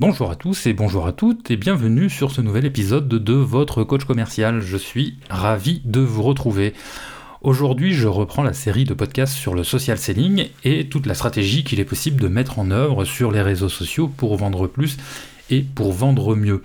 Bonjour 0.00 0.30
à 0.30 0.34
tous 0.34 0.64
et 0.64 0.72
bonjour 0.72 1.06
à 1.06 1.12
toutes 1.12 1.50
et 1.50 1.58
bienvenue 1.58 2.08
sur 2.08 2.30
ce 2.30 2.40
nouvel 2.40 2.64
épisode 2.64 3.06
de 3.06 3.34
votre 3.34 3.84
coach 3.84 4.04
commercial. 4.04 4.62
Je 4.62 4.78
suis 4.78 5.18
ravi 5.28 5.82
de 5.84 6.00
vous 6.00 6.22
retrouver. 6.22 6.72
Aujourd'hui, 7.42 7.92
je 7.92 8.08
reprends 8.08 8.42
la 8.42 8.54
série 8.54 8.84
de 8.84 8.94
podcasts 8.94 9.34
sur 9.34 9.54
le 9.54 9.62
social 9.62 9.98
selling 9.98 10.48
et 10.64 10.88
toute 10.88 11.04
la 11.04 11.12
stratégie 11.12 11.64
qu'il 11.64 11.80
est 11.80 11.84
possible 11.84 12.18
de 12.18 12.28
mettre 12.28 12.58
en 12.58 12.70
œuvre 12.70 13.04
sur 13.04 13.30
les 13.30 13.42
réseaux 13.42 13.68
sociaux 13.68 14.08
pour 14.08 14.34
vendre 14.38 14.68
plus 14.68 14.96
et 15.50 15.60
pour 15.60 15.92
vendre 15.92 16.34
mieux. 16.34 16.62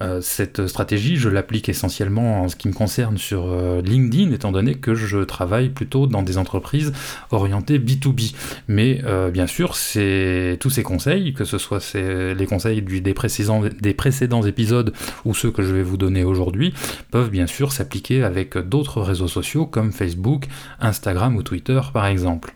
Euh, 0.00 0.20
cette 0.20 0.66
stratégie, 0.66 1.16
je 1.16 1.28
l'applique 1.28 1.68
essentiellement 1.68 2.42
en 2.42 2.48
ce 2.48 2.56
qui 2.56 2.68
me 2.68 2.72
concerne 2.72 3.18
sur 3.18 3.44
euh, 3.46 3.82
LinkedIn, 3.82 4.32
étant 4.32 4.52
donné 4.52 4.74
que 4.74 4.94
je 4.94 5.18
travaille 5.18 5.68
plutôt 5.68 6.06
dans 6.06 6.22
des 6.22 6.38
entreprises 6.38 6.92
orientées 7.30 7.78
B2B. 7.78 8.34
Mais 8.68 9.00
euh, 9.04 9.30
bien 9.30 9.46
sûr, 9.46 9.76
c'est 9.76 10.56
tous 10.60 10.70
ces 10.70 10.82
conseils, 10.82 11.34
que 11.34 11.44
ce 11.44 11.58
soit 11.58 11.94
les 11.94 12.46
conseils 12.46 12.82
des, 12.82 13.14
précédents, 13.14 13.62
des 13.80 13.94
précédents 13.94 14.42
épisodes 14.42 14.92
ou 15.24 15.34
ceux 15.34 15.50
que 15.50 15.62
je 15.62 15.72
vais 15.72 15.82
vous 15.82 15.96
donner 15.96 16.24
aujourd'hui, 16.24 16.74
peuvent 17.10 17.30
bien 17.30 17.46
sûr 17.46 17.72
s'appliquer 17.72 18.22
avec 18.22 18.56
d'autres 18.56 19.00
réseaux 19.00 19.28
sociaux 19.28 19.66
comme 19.66 19.92
Facebook, 19.92 20.46
Instagram 20.80 21.36
ou 21.36 21.42
Twitter 21.42 21.80
par 21.92 22.06
exemple. 22.06 22.54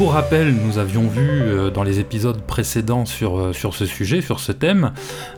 Pour 0.00 0.14
rappel, 0.14 0.54
nous 0.54 0.78
avions 0.78 1.08
vu 1.08 1.28
euh, 1.28 1.68
dans 1.68 1.82
les 1.82 2.00
épisodes 2.00 2.40
précédents 2.40 3.04
sur, 3.04 3.38
euh, 3.38 3.52
sur 3.52 3.74
ce 3.74 3.84
sujet, 3.84 4.22
sur 4.22 4.40
ce 4.40 4.50
thème, 4.50 4.92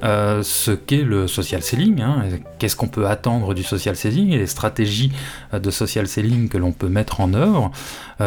euh, 0.05 0.45
ce 0.45 0.71
qu'est 0.71 1.03
le 1.03 1.27
social 1.27 1.65
selling, 1.65 2.01
hein, 2.01 2.23
qu'est-ce 2.61 2.77
qu'on 2.77 2.87
peut 2.87 3.09
attendre 3.09 3.55
du 3.55 3.65
social 3.65 3.97
selling 3.97 4.31
et 4.31 4.39
les 4.39 4.47
stratégies 4.47 5.11
de 5.53 5.71
social 5.73 6.07
selling 6.07 6.49
que 6.49 6.59
l'on 6.59 6.71
peut 6.71 6.89
mettre 6.89 7.21
en 7.21 7.35
œuvre. 7.35 7.73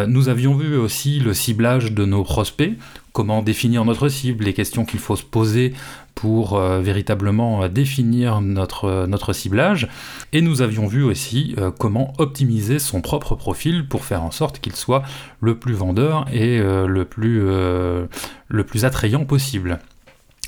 nous 0.08 0.28
avions 0.28 0.56
vu 0.56 0.76
aussi 0.76 1.22
le 1.22 1.34
ciblage 1.34 1.94
de 1.94 2.04
nos 2.04 2.26
prospects, 2.26 2.74
comment 3.14 3.42
définir 3.42 3.86
notre 3.86 4.10
cible, 4.10 4.44
les 4.44 4.54
questions 4.54 4.84
qu'il 4.84 5.00
faut 5.00 5.16
se 5.16 5.24
poser 5.24 5.74
pour 6.16 6.56
euh, 6.56 6.80
véritablement 6.82 7.64
euh, 7.64 7.68
définir 7.68 8.42
notre, 8.42 8.86
euh, 8.86 9.08
notre 9.08 9.34
ciblage. 9.34 9.88
Et 10.32 10.42
nous 10.42 10.62
avions 10.62 10.88
vu 10.88 11.04
aussi 11.04 11.56
comment 11.80 12.14
optimiser 12.18 12.80
son 12.80 13.02
propre 13.02 13.36
profil 13.36 13.88
pour 13.88 14.06
faire 14.06 14.24
en 14.24 14.32
sorte 14.32 14.60
qu'il 14.60 14.76
soit 14.76 15.04
le 15.40 15.58
plus 15.58 15.74
vendeur 15.74 16.26
et 16.32 16.60
le, 16.60 17.06
plus, 17.06 17.40
le 17.40 18.64
plus 18.66 18.84
attrayant 18.84 19.24
possible. 19.24 19.80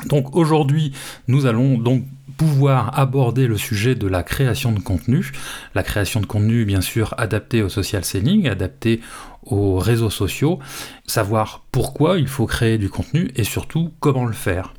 Donc 0.08 0.36
aujourd'hui, 0.36 0.92
nous 1.28 1.46
allons 1.46 1.78
donc 1.78 2.04
pouvoir 2.38 3.00
aborder 3.00 3.48
le 3.48 3.58
sujet 3.58 3.96
de 3.96 4.08
la 4.08 4.24
création 4.24 4.72
de 4.72 4.80
contenu. 4.80 5.32
La 5.74 5.84
création 5.84 6.20
de 6.20 6.26
contenu, 6.26 6.66
bien 6.66 6.82
sûr, 6.82 7.14
adaptée 7.18 7.64
au 7.64 7.70
social 7.70 8.04
selling, 8.04 8.48
adaptée 8.48 9.02
aux 9.46 9.78
réseaux 9.78 10.10
sociaux, 10.10 10.60
savoir 11.06 11.64
pourquoi 11.72 12.18
il 12.18 12.28
faut 12.28 12.46
créer 12.46 12.78
du 12.78 12.90
contenu 12.90 13.32
et 13.36 13.44
surtout 13.44 13.92
comment 14.00 14.26
le 14.26 14.34
faire. 14.34 14.74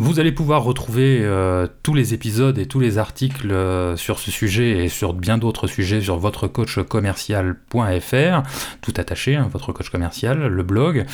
Vous 0.00 0.20
allez 0.20 0.30
pouvoir 0.30 0.62
retrouver 0.62 1.22
euh, 1.22 1.66
tous 1.82 1.92
les 1.92 2.14
épisodes 2.14 2.56
et 2.56 2.66
tous 2.66 2.78
les 2.78 2.98
articles 2.98 3.50
euh, 3.50 3.96
sur 3.96 4.20
ce 4.20 4.30
sujet 4.30 4.84
et 4.84 4.88
sur 4.88 5.12
bien 5.12 5.38
d'autres 5.38 5.66
sujets 5.66 6.00
sur 6.00 6.18
votrecoachcommercial.fr, 6.18 8.42
tout 8.80 8.94
attaché, 8.96 9.34
hein, 9.34 9.48
votre 9.52 9.72
coach 9.72 9.90
commercial, 9.90 10.46
le 10.46 10.62
blog. 10.62 11.04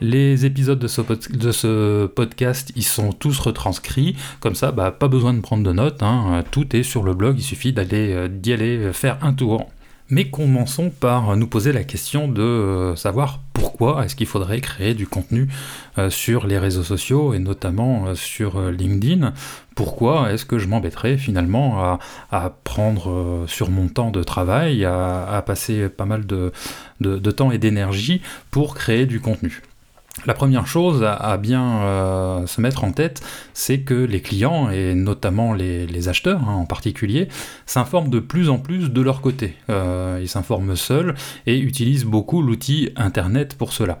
Les 0.00 0.44
épisodes 0.44 0.80
de 0.80 0.88
ce, 0.88 2.06
podcast, 2.06 2.72
ils 2.74 2.82
sont 2.82 3.12
tous 3.12 3.38
retranscrits, 3.38 4.16
comme 4.40 4.56
ça, 4.56 4.72
bah, 4.72 4.90
pas 4.90 5.06
besoin 5.06 5.34
de 5.34 5.40
prendre 5.40 5.62
de 5.62 5.72
notes, 5.72 6.02
hein. 6.02 6.42
tout 6.50 6.74
est 6.74 6.82
sur 6.82 7.04
le 7.04 7.14
blog, 7.14 7.36
il 7.38 7.44
suffit 7.44 7.72
d'aller 7.72 8.12
euh, 8.12 8.26
d'y 8.26 8.52
aller 8.52 8.92
faire 8.92 9.18
un 9.22 9.34
tour. 9.34 9.68
Mais 10.12 10.26
commençons 10.26 10.90
par 10.90 11.34
nous 11.38 11.46
poser 11.46 11.72
la 11.72 11.84
question 11.84 12.28
de 12.28 12.42
euh, 12.42 12.96
savoir 12.96 13.40
pourquoi 13.54 14.04
est-ce 14.04 14.14
qu'il 14.14 14.26
faudrait 14.26 14.60
créer 14.60 14.92
du 14.92 15.06
contenu 15.06 15.48
euh, 15.96 16.10
sur 16.10 16.46
les 16.46 16.58
réseaux 16.58 16.82
sociaux 16.82 17.32
et 17.32 17.38
notamment 17.38 18.08
euh, 18.08 18.14
sur 18.14 18.60
LinkedIn. 18.60 19.32
Pourquoi 19.74 20.30
est-ce 20.30 20.44
que 20.44 20.58
je 20.58 20.68
m'embêterais 20.68 21.16
finalement 21.16 21.98
à, 22.30 22.50
prendre 22.62 23.44
sur 23.46 23.70
mon 23.70 23.88
temps 23.88 24.10
de 24.10 24.22
travail, 24.22 24.84
à, 24.84 25.42
passer 25.46 25.88
pas 25.88 26.04
mal 26.04 26.26
de 26.26 27.30
temps 27.30 27.50
et 27.50 27.56
d'énergie 27.56 28.20
pour 28.50 28.74
créer 28.74 29.06
du 29.06 29.18
contenu? 29.18 29.62
La 30.26 30.34
première 30.34 30.66
chose 30.66 31.04
à, 31.04 31.36
bien 31.36 31.82
euh, 31.82 32.46
se 32.46 32.60
mettre 32.60 32.84
en 32.84 32.92
tête, 32.92 33.22
c'est 33.54 33.80
que 33.80 33.94
les 33.94 34.20
clients, 34.20 34.70
et 34.70 34.94
notamment 34.94 35.52
les, 35.52 36.08
acheteurs 36.08 36.48
hein, 36.48 36.54
en 36.54 36.64
particulier, 36.64 37.28
s'informent 37.66 38.10
de 38.10 38.20
plus 38.20 38.48
en 38.48 38.58
plus 38.58 38.90
de 38.90 39.00
leur 39.00 39.20
côté. 39.20 39.56
Euh, 39.70 40.18
ils 40.20 40.28
s'informent 40.28 40.76
seuls 40.76 41.14
et 41.46 41.58
utilisent 41.58 42.04
beaucoup 42.04 42.42
l'outil 42.42 42.90
Internet 42.96 43.56
pour 43.56 43.72
cela. 43.72 43.98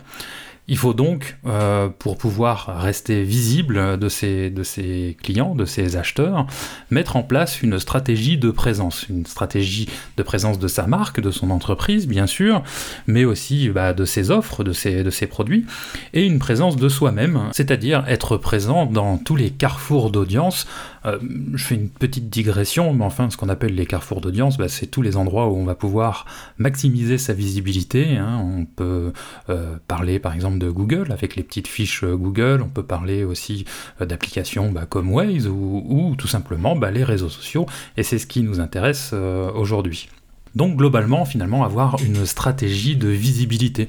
Il 0.72 0.78
faut 0.78 0.94
donc, 0.94 1.36
euh, 1.46 1.90
pour 1.98 2.16
pouvoir 2.16 2.78
rester 2.80 3.24
visible 3.24 3.98
de 3.98 4.08
ces 4.08 5.16
clients, 5.22 5.54
de 5.54 5.66
ces 5.66 5.96
acheteurs, 5.96 6.46
mettre 6.90 7.16
en 7.16 7.22
place 7.22 7.60
une 7.60 7.78
stratégie 7.78 8.38
de 8.38 8.50
présence, 8.50 9.06
une 9.10 9.26
stratégie 9.26 9.86
de 10.16 10.22
présence 10.22 10.58
de 10.58 10.68
sa 10.68 10.86
marque, 10.86 11.20
de 11.20 11.30
son 11.30 11.50
entreprise, 11.50 12.08
bien 12.08 12.26
sûr, 12.26 12.62
mais 13.06 13.26
aussi 13.26 13.68
bah, 13.68 13.92
de 13.92 14.06
ses 14.06 14.30
offres, 14.30 14.64
ses, 14.72 15.04
de 15.04 15.10
ses 15.10 15.26
produits, 15.26 15.66
et 16.14 16.24
une 16.24 16.38
présence 16.38 16.76
de 16.76 16.88
soi-même, 16.88 17.50
c'est-à-dire 17.52 18.04
être 18.08 18.38
présent 18.38 18.86
dans 18.86 19.18
tous 19.18 19.36
les 19.36 19.50
carrefours 19.50 20.10
d'audience 20.10 20.66
euh, 21.06 21.18
je 21.54 21.64
fais 21.64 21.74
une 21.74 21.88
petite 21.88 22.30
digression, 22.30 22.92
mais 22.94 23.04
enfin, 23.04 23.30
ce 23.30 23.36
qu'on 23.36 23.48
appelle 23.48 23.74
les 23.74 23.86
carrefours 23.86 24.20
d'audience, 24.20 24.56
bah, 24.56 24.68
c'est 24.68 24.86
tous 24.86 25.02
les 25.02 25.16
endroits 25.16 25.48
où 25.48 25.56
on 25.56 25.64
va 25.64 25.74
pouvoir 25.74 26.26
maximiser 26.58 27.18
sa 27.18 27.32
visibilité. 27.32 28.16
Hein. 28.16 28.40
On 28.42 28.64
peut 28.64 29.12
euh, 29.48 29.76
parler 29.88 30.18
par 30.18 30.34
exemple 30.34 30.58
de 30.58 30.70
Google 30.70 31.12
avec 31.12 31.36
les 31.36 31.42
petites 31.42 31.68
fiches 31.68 32.04
euh, 32.04 32.16
Google, 32.16 32.62
on 32.62 32.68
peut 32.68 32.82
parler 32.82 33.24
aussi 33.24 33.64
d'applications 34.00 34.70
bah, 34.70 34.86
comme 34.88 35.10
Waze 35.10 35.48
ou, 35.48 36.14
tout 36.18 36.28
simplement 36.28 36.76
bah, 36.76 36.90
les 36.90 37.04
réseaux 37.04 37.28
sociaux, 37.28 37.66
et 37.96 38.02
c'est 38.02 38.18
ce 38.18 38.26
qui 38.26 38.42
nous 38.42 38.60
intéresse 38.60 39.12
aujourd'hui. 39.54 40.08
Donc 40.54 40.76
globalement, 40.76 41.24
finalement, 41.24 41.64
avoir 41.64 41.96
une 42.04 42.26
stratégie 42.26 42.96
de 42.96 43.08
visibilité. 43.08 43.88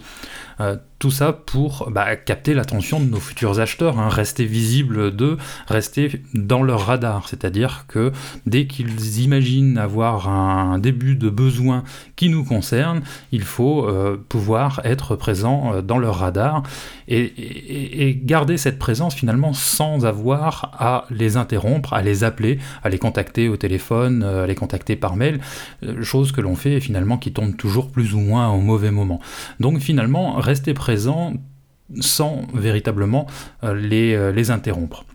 Euh, 0.59 0.77
tout 1.03 1.11
ça 1.11 1.33
pour 1.33 1.89
bah, 1.91 2.15
capter 2.15 2.53
l'attention 2.53 3.01
de 3.01 3.05
nos 3.09 3.19
futurs 3.19 3.59
acheteurs, 3.59 3.99
hein, 3.99 4.07
rester 4.07 4.45
visible 4.45 5.13
d'eux, 5.13 5.37
rester 5.67 6.21
dans 6.33 6.63
leur 6.63 6.85
radar. 6.85 7.27
C'est-à-dire 7.27 7.83
que 7.89 8.13
dès 8.45 8.67
qu'ils 8.67 9.19
imaginent 9.19 9.77
avoir 9.77 10.29
un 10.29 10.79
début 10.79 11.17
de 11.17 11.29
besoin 11.29 11.83
qui 12.15 12.29
nous 12.29 12.45
concerne, 12.45 13.01
il 13.33 13.41
faut 13.41 13.85
euh, 13.85 14.15
pouvoir 14.29 14.79
être 14.85 15.17
présent 15.17 15.73
euh, 15.73 15.81
dans 15.81 15.97
leur 15.97 16.19
radar 16.19 16.63
et, 17.09 18.17
garder 18.23 18.57
cette 18.57 18.79
présence 18.79 19.13
finalement 19.13 19.51
sans 19.51 20.05
avoir 20.05 20.71
à 20.79 21.05
les 21.09 21.35
interrompre, 21.35 21.93
à 21.93 22.01
les 22.01 22.23
appeler, 22.23 22.59
à 22.81 22.87
les 22.87 22.97
contacter 22.97 23.49
au 23.49 23.57
téléphone, 23.57 24.23
à 24.23 24.47
les 24.47 24.55
contacter 24.55 24.95
par 24.95 25.17
mail, 25.17 25.41
chose 26.01 26.31
que 26.31 26.39
l'on 26.39 26.55
fait 26.55 26.79
finalement 26.79 27.17
qui 27.17 27.33
tombe 27.33 27.57
toujours 27.57 27.91
plus 27.91 28.13
ou 28.13 28.19
moins 28.19 28.49
au 28.49 28.61
mauvais 28.61 28.91
moment. 28.91 29.19
Donc 29.59 29.79
finalement, 29.79 30.39
rester 30.43 30.73
présent 30.73 31.33
sans 31.99 32.47
véritablement 32.53 33.27
euh, 33.63 33.73
euh, 33.73 34.31
les, 34.31 34.51
interrompre. 34.51 35.05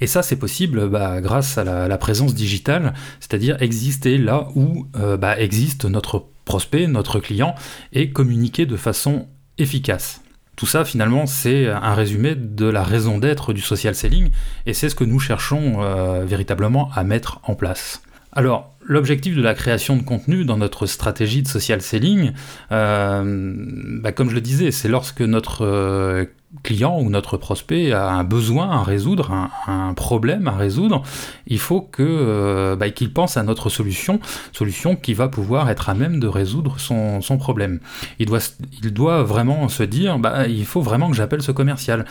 Et 0.00 0.06
ça, 0.06 0.22
c'est 0.22 0.36
possible 0.36 0.88
bah, 0.88 1.20
grâce 1.20 1.58
à 1.58 1.64
la, 1.64 1.98
présence 1.98 2.34
digitale, 2.34 2.94
c'est-à-dire 3.20 3.60
exister 3.62 4.18
là 4.18 4.48
où 4.54 4.86
euh, 4.96 5.16
bah, 5.16 5.38
existe 5.38 5.84
notre 5.84 6.24
prospect, 6.44 6.86
notre 6.86 7.20
client, 7.20 7.54
et 7.92 8.10
communiquer 8.10 8.66
de 8.66 8.76
façon 8.76 9.28
efficace. 9.58 10.22
Tout 10.56 10.66
ça, 10.66 10.84
finalement, 10.84 11.26
c'est 11.26 11.68
un 11.68 11.94
résumé 11.94 12.34
de 12.34 12.66
la 12.66 12.82
raison 12.82 13.18
d'être 13.18 13.52
du 13.52 13.60
social 13.60 13.94
selling, 13.94 14.30
et 14.66 14.74
c'est 14.74 14.88
ce 14.88 14.94
que 14.94 15.04
nous 15.04 15.18
cherchons 15.18 15.80
véritablement 16.26 16.90
à 16.94 17.02
mettre 17.02 17.40
en 17.44 17.54
place. 17.54 18.02
Alors, 18.32 18.69
l'objectif 18.82 19.36
de 19.36 19.42
la 19.42 19.54
création 19.54 19.96
de 19.96 20.02
contenu 20.02 20.44
dans 20.44 20.56
notre 20.56 20.86
stratégie 20.86 21.42
de 21.42 21.48
social 21.48 21.80
selling, 21.80 22.32
euh, 22.72 23.54
bah, 24.02 24.12
comme 24.12 24.30
je 24.30 24.34
le 24.34 24.40
disais, 24.40 24.70
c'est 24.70 24.88
lorsque 24.88 25.20
notre 25.20 25.64
euh, 25.64 26.24
client 26.62 26.98
ou 27.00 27.10
notre 27.10 27.36
prospect 27.36 27.92
a 27.92 28.10
un 28.10 28.24
besoin 28.24 28.70
à 28.70 28.82
résoudre, 28.82 29.48
un, 29.66 29.94
problème 29.94 30.48
à 30.48 30.56
résoudre, 30.56 31.02
il 31.46 31.58
faut 31.58 31.88
euh, 32.00 32.74
bah, 32.74 32.90
qu'il 32.90 33.12
pense 33.12 33.36
à 33.36 33.42
notre 33.42 33.68
solution, 33.68 34.18
solution 34.52 34.96
qui 34.96 35.14
va 35.14 35.28
pouvoir 35.28 35.70
être 35.70 35.88
à 35.88 35.94
même 35.94 36.18
de 36.18 36.26
résoudre 36.26 36.80
son, 36.80 37.20
problème. 37.38 37.80
Il 38.18 38.26
doit, 38.26 38.40
il 38.82 38.92
doit 38.92 39.22
vraiment 39.22 39.68
se 39.68 39.82
dire, 39.82 40.18
bah, 40.18 40.46
il 40.48 40.66
faut 40.66 40.80
vraiment 40.80 41.10
que 41.10 41.16
j'appelle 41.16 41.42
ce 41.42 41.52
commercial. 41.52 42.04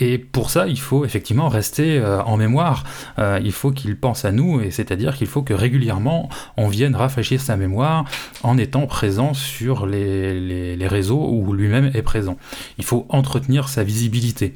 Et 0.00 0.18
pour 0.18 0.50
ça, 0.50 0.66
il 0.66 0.80
faut 0.80 1.04
effectivement 1.04 1.48
rester 1.48 1.98
euh, 1.98 2.22
en 2.22 2.36
mémoire. 2.36 2.84
Euh, 3.18 3.38
il 3.42 3.52
faut 3.52 3.70
qu'il 3.70 3.96
pense 3.98 4.24
à 4.24 4.32
nous, 4.32 4.60
et 4.60 4.70
c'est-à-dire 4.70 5.16
qu'il 5.16 5.26
faut 5.26 5.42
que 5.42 5.54
régulièrement 5.54 6.28
on 6.56 6.68
vienne 6.68 6.96
rafraîchir 6.96 7.40
sa 7.40 7.56
mémoire 7.56 8.04
en 8.42 8.56
étant 8.56 8.86
présent 8.86 9.34
sur 9.34 9.86
les, 9.86 10.76
les 10.76 10.86
réseaux 10.88 11.28
où 11.30 11.52
lui-même 11.52 11.90
est 11.94 12.02
présent. 12.02 12.36
Il 12.78 12.84
faut 12.84 13.06
entretenir 13.10 13.68
sa 13.68 13.84
visibilité. 13.84 14.54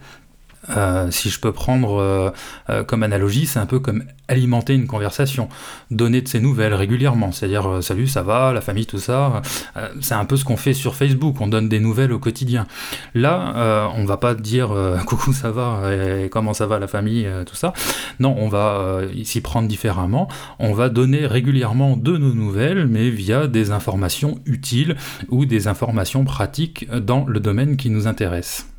Euh, 0.70 1.10
si 1.10 1.30
je 1.30 1.40
peux 1.40 1.52
prendre 1.52 2.00
euh, 2.00 2.30
euh, 2.70 2.84
comme 2.84 3.02
analogie, 3.02 3.46
c'est 3.46 3.58
un 3.58 3.66
peu 3.66 3.78
comme 3.78 4.04
alimenter 4.28 4.74
une 4.74 4.86
conversation, 4.86 5.48
donner 5.90 6.22
de 6.22 6.28
ses 6.28 6.40
nouvelles 6.40 6.72
régulièrement, 6.72 7.30
c'est-à-dire 7.30 7.82
salut, 7.82 8.06
ça 8.06 8.22
va, 8.22 8.52
la 8.54 8.62
famille, 8.62 8.86
tout 8.86 8.98
ça. 8.98 9.42
c'est 10.00 10.14
un 10.14 10.24
peu 10.24 10.36
ce 10.36 10.46
qu'on 10.46 10.56
fait 10.56 10.72
sur 10.72 10.96
Facebook, 10.96 11.36
on 11.40 11.46
donne 11.46 11.68
des 11.68 11.78
nouvelles 11.78 12.10
au 12.10 12.18
quotidien. 12.18 12.66
Là, 13.14 13.90
on 13.94 14.06
va 14.06 14.16
pas 14.16 14.34
dire 14.34 14.74
coucou, 15.06 15.34
ça 15.34 15.50
va, 15.50 15.92
et 15.92 16.30
comment 16.30 16.54
ça 16.54 16.66
va 16.66 16.78
la 16.78 16.86
famille, 16.86 17.28
tout 17.44 17.54
ça. 17.54 17.74
Non, 18.18 18.34
on 18.38 18.48
va 18.48 19.02
s'y 19.24 19.42
prendre 19.42 19.68
différemment. 19.68 20.26
On 20.58 20.72
va 20.72 20.88
donner 20.88 21.26
régulièrement 21.26 21.98
de 21.98 22.16
nos 22.16 22.32
nouvelles, 22.32 22.86
mais 22.86 23.10
via 23.10 23.46
des 23.46 23.72
informations 23.72 24.38
utiles 24.46 24.96
ou 25.28 25.44
des 25.44 25.68
informations 25.68 26.24
pratiques 26.24 26.88
dans 26.90 27.26
le 27.26 27.40
domaine 27.40 27.76
qui 27.76 27.90
nous 27.90 28.06
intéresse. 28.06 28.73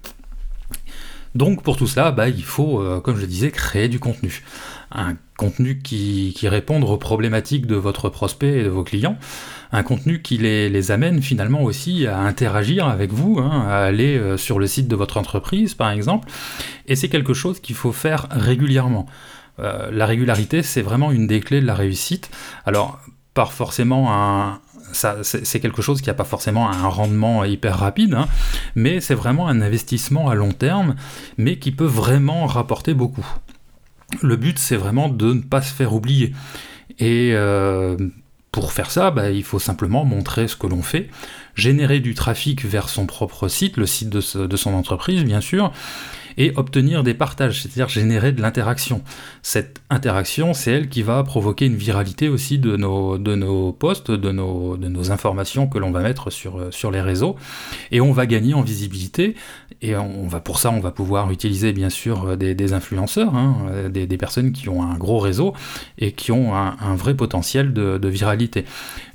Donc 1.36 1.64
pour 1.64 1.76
tout 1.76 1.86
cela, 1.86 2.12
bah, 2.12 2.30
il 2.30 2.44
faut, 2.44 2.82
euh, 2.82 3.02
comme 3.02 3.18
je 3.18 3.22
le 3.22 3.28
disais, 3.28 3.52
créer 3.52 3.90
du 3.90 4.00
contenu. 4.00 4.42
Un 4.92 5.16
contenu 5.38 5.80
qui, 5.80 6.34
qui, 6.36 6.48
réponde 6.48 6.86
aux 6.86 6.98
problématiques 6.98 7.66
de 7.66 7.76
votre 7.76 8.10
prospect 8.10 8.60
et 8.60 8.64
de 8.64 8.70
vos 8.70 8.86
clients. 8.86 9.18
Un 9.74 9.84
contenu 9.84 10.22
qui 10.22 10.38
les, 10.38 10.92
amène 10.92 11.22
finalement 11.22 11.64
aussi 11.64 12.08
à 12.08 12.20
interagir 12.20 12.88
avec 12.88 13.12
vous, 13.12 13.40
hein, 13.40 13.66
à 13.68 13.80
aller 13.80 14.18
euh, 14.18 14.38
sur 14.38 14.60
le 14.60 14.68
site 14.68 14.88
de 14.88 14.96
votre 14.96 15.18
entreprise 15.18 15.74
par 15.74 15.92
exemple. 15.92 16.30
Et 16.88 16.96
c'est 16.96 17.10
quelque 17.10 17.34
chose 17.34 17.60
qu'il 17.60 17.76
faut 17.76 17.92
faire 17.92 18.28
régulièrement. 18.32 19.06
Euh, 19.60 19.90
la 19.92 20.06
régularité, 20.06 20.64
c'est 20.64 20.82
vraiment 20.82 21.12
une 21.12 21.28
des 21.28 21.42
clés 21.42 21.62
de 21.62 21.66
la 21.66 21.76
réussite. 21.76 22.30
Alors, 22.66 23.00
pas 23.34 23.46
forcément 23.46 24.14
un, 24.14 24.62
c'est 24.94 25.60
quelque 25.60 25.82
chose 25.82 26.02
qui 26.02 26.10
n'a 26.10 26.14
pas 26.14 26.24
forcément 26.24 26.70
un 26.70 26.88
rendement 26.88 27.44
hyper 27.44 27.78
rapide, 27.78 28.14
hein, 28.14 28.28
mais 28.76 29.02
c'est 29.02 29.16
vraiment 29.16 29.48
un 29.48 29.62
investissement 29.62 30.30
à 30.30 30.36
long 30.36 30.52
terme, 30.52 30.96
mais 31.38 31.58
qui 31.58 31.72
peut 31.72 31.86
vraiment 31.86 32.46
rapporter 32.46 32.94
beaucoup. 32.94 33.26
Le 34.22 34.36
but, 34.36 34.60
c'est 34.60 34.78
vraiment 34.78 35.10
de 35.10 35.34
ne 35.34 35.42
pas 35.42 35.62
se 35.62 35.74
faire 35.74 35.94
oublier. 35.94 36.34
Et 37.00 37.32
euh, 37.34 37.98
pour 38.52 38.72
faire 38.72 38.92
ça, 38.92 39.12
bah, 39.12 39.32
il 39.32 39.44
faut 39.44 39.60
simplement 39.60 40.06
montrer 40.06 40.48
ce 40.48 40.56
que 40.56 40.68
l'on 40.68 40.82
fait, 40.82 41.10
générer 41.56 42.00
du 42.00 42.14
trafic 42.14 42.64
vers 42.64 42.88
son 42.88 43.06
propre 43.06 43.48
site, 43.48 43.78
le 43.78 43.86
site 43.86 44.10
de, 44.10 44.46
de 44.46 44.58
son 44.58 44.74
entreprise, 44.74 45.24
bien 45.24 45.42
sûr, 45.42 45.74
et 46.38 46.54
obtenir 46.56 47.04
des 47.04 47.14
partages, 47.14 47.62
c'est-à-dire 47.62 47.90
générer 47.90 48.32
de 48.32 48.42
l'interaction. 48.42 49.02
Cette 49.42 49.82
interaction, 49.90 50.54
c'est 50.54 50.72
elle 50.72 50.90
qui 50.90 51.02
va 51.02 51.24
provoquer 51.24 51.66
une 51.66 51.76
viralité 51.76 52.30
aussi 52.30 52.60
de 52.60 52.76
nos, 52.76 53.18
de 53.18 53.36
nos 53.36 53.72
posts, 53.72 54.12
de 54.12 54.32
nos, 54.32 54.78
de 54.78 54.88
nos 54.88 55.12
informations 55.12 55.68
que 55.68 55.78
l'on 55.78 55.92
va 55.92 56.02
mettre 56.02 56.30
sur, 56.30 56.68
sur 56.72 56.92
les 56.92 57.02
réseaux, 57.02 57.36
et 57.92 58.02
on 58.02 58.12
va 58.12 58.26
gagner 58.26 58.54
en 58.54 58.62
visibilité, 58.62 59.36
et 59.82 59.96
on 59.96 60.28
va, 60.28 60.40
pour 60.40 60.60
ça, 60.60 60.72
on 60.72 60.80
va 60.80 60.92
pouvoir 60.92 61.32
utiliser 61.32 61.74
bien 61.74 61.90
sûr 61.90 62.38
des, 62.38 62.74
influenceurs, 62.74 63.36
hein, 63.36 63.90
des, 63.90 64.18
personnes 64.18 64.52
qui 64.52 64.70
ont 64.70 64.84
un 64.84 64.98
gros 64.98 65.20
réseau 65.20 65.54
et 65.98 66.14
qui 66.14 66.32
ont 66.32 66.56
un, 66.56 66.96
vrai 66.96 67.14
potentiel 67.14 67.74
de, 67.74 68.08
viralité. 68.08 68.66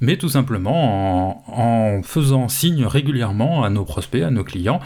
Mais 0.01 0.17
tout 0.17 0.29
simplement 0.29 1.41
en, 1.49 1.99
en 1.99 2.03
faisant 2.03 2.49
signe 2.49 2.85
régulièrement 2.85 3.65
à 3.65 3.71
nos 3.71 3.85
prospects, 3.85 4.23
à 4.23 4.31
nos 4.31 4.45
clients, 4.45 4.81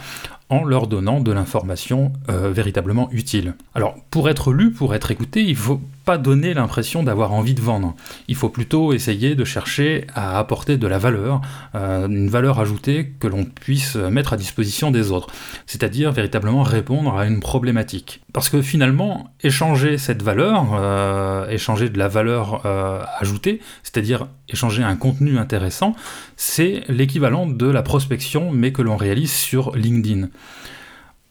en 0.49 0.63
leur 0.63 0.87
donnant 0.87 1.19
de 1.19 1.31
l'information 1.31 2.13
euh, 2.29 2.51
véritablement 2.51 3.09
utile. 3.11 3.55
Alors, 3.73 3.95
pour 4.11 4.29
être 4.29 4.51
lu, 4.51 4.71
pour 4.71 4.93
être 4.93 5.11
écouté, 5.11 5.43
il 5.43 5.55
faut 5.55 5.81
donner 6.17 6.53
l'impression 6.53 7.03
d'avoir 7.03 7.33
envie 7.33 7.53
de 7.53 7.61
vendre. 7.61 7.95
Il 8.27 8.35
faut 8.35 8.49
plutôt 8.49 8.93
essayer 8.93 9.35
de 9.35 9.43
chercher 9.43 10.05
à 10.13 10.37
apporter 10.39 10.77
de 10.77 10.87
la 10.87 10.97
valeur, 10.97 11.41
euh, 11.73 12.07
une 12.07 12.29
valeur 12.29 12.59
ajoutée 12.59 13.13
que 13.19 13.27
l'on 13.27 13.43
puisse 13.43 13.95
mettre 13.95 14.33
à 14.33 14.37
disposition 14.37 14.91
des 14.91 15.11
autres. 15.11 15.27
C'est-à-dire 15.65 16.11
véritablement 16.11 16.63
répondre 16.63 17.17
à 17.17 17.25
une 17.25 17.39
problématique. 17.39 18.21
Parce 18.33 18.49
que 18.49 18.61
finalement, 18.61 19.31
échanger 19.41 19.97
cette 19.97 20.21
valeur, 20.21 20.67
euh, 20.73 21.49
échanger 21.49 21.89
de 21.89 21.97
la 21.97 22.07
valeur 22.07 22.65
euh, 22.65 23.03
ajoutée, 23.19 23.61
c'est-à-dire 23.83 24.27
échanger 24.49 24.83
un 24.83 24.95
contenu 24.95 25.37
intéressant, 25.37 25.95
c'est 26.35 26.83
l'équivalent 26.87 27.47
de 27.47 27.67
la 27.67 27.81
prospection, 27.81 28.51
mais 28.51 28.71
que 28.71 28.81
l'on 28.81 28.97
réalise 28.97 29.31
sur 29.31 29.75
LinkedIn. 29.75 30.29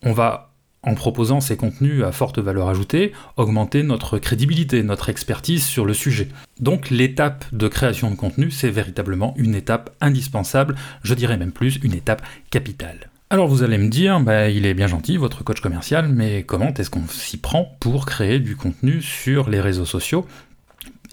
On 0.02 0.12
va 0.12 0.53
en 0.86 0.94
proposant 0.94 1.40
ces 1.40 1.56
contenus 1.56 2.02
à 2.04 2.12
forte 2.12 2.38
valeur 2.38 2.68
ajoutée, 2.68 3.12
augmenter 3.36 3.82
notre 3.82 4.18
crédibilité, 4.18 4.82
notre 4.82 5.08
expertise 5.08 5.64
sur 5.64 5.84
le 5.84 5.94
sujet. 5.94 6.28
Donc 6.60 6.90
l'étape 6.90 7.44
de 7.52 7.68
création 7.68 8.10
de 8.10 8.16
contenu, 8.16 8.50
c'est 8.50 8.70
véritablement 8.70 9.34
une 9.36 9.54
étape 9.54 9.94
indispensable, 10.00 10.74
je 11.02 11.14
dirais 11.14 11.36
même 11.36 11.52
plus 11.52 11.78
une 11.82 11.94
étape 11.94 12.22
capitale. 12.50 13.10
Alors 13.30 13.48
vous 13.48 13.62
allez 13.62 13.78
me 13.78 13.88
dire, 13.88 14.20
bah, 14.20 14.48
il 14.48 14.66
est 14.66 14.74
bien 14.74 14.86
gentil, 14.86 15.16
votre 15.16 15.42
coach 15.42 15.60
commercial, 15.60 16.08
mais 16.08 16.44
comment 16.44 16.72
est-ce 16.74 16.90
qu'on 16.90 17.08
s'y 17.08 17.38
prend 17.38 17.76
pour 17.80 18.06
créer 18.06 18.38
du 18.38 18.54
contenu 18.54 19.02
sur 19.02 19.48
les 19.50 19.60
réseaux 19.60 19.86
sociaux 19.86 20.26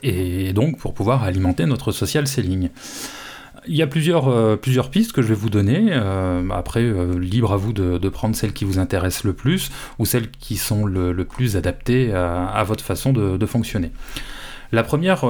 et 0.03 0.51
donc 0.53 0.77
pour 0.77 0.93
pouvoir 0.93 1.23
alimenter 1.23 1.65
notre 1.65 1.91
social 1.91 2.27
selling? 2.27 2.69
Il 3.67 3.75
y 3.75 3.81
a 3.81 3.87
plusieurs, 3.87 4.27
euh, 4.27 4.55
plusieurs 4.55 4.89
pistes 4.89 5.11
que 5.11 5.21
je 5.21 5.27
vais 5.27 5.35
vous 5.35 5.49
donner. 5.49 5.89
Euh, 5.91 6.47
après, 6.51 6.81
euh, 6.81 7.19
libre 7.19 7.53
à 7.53 7.57
vous 7.57 7.73
de, 7.73 8.09
prendre 8.09 8.35
celles 8.35 8.53
qui 8.53 8.65
vous 8.65 8.79
intéressent 8.79 9.23
le 9.23 9.33
plus 9.33 9.71
ou 9.99 10.05
celles 10.05 10.29
qui 10.31 10.57
sont 10.57 10.85
le, 10.85 11.13
plus 11.23 11.55
adaptées 11.55 12.13
à, 12.13 12.63
votre 12.65 12.83
façon 12.83 13.13
de, 13.13 13.45
fonctionner. 13.45 13.91
La 14.71 14.83
première 14.83 15.25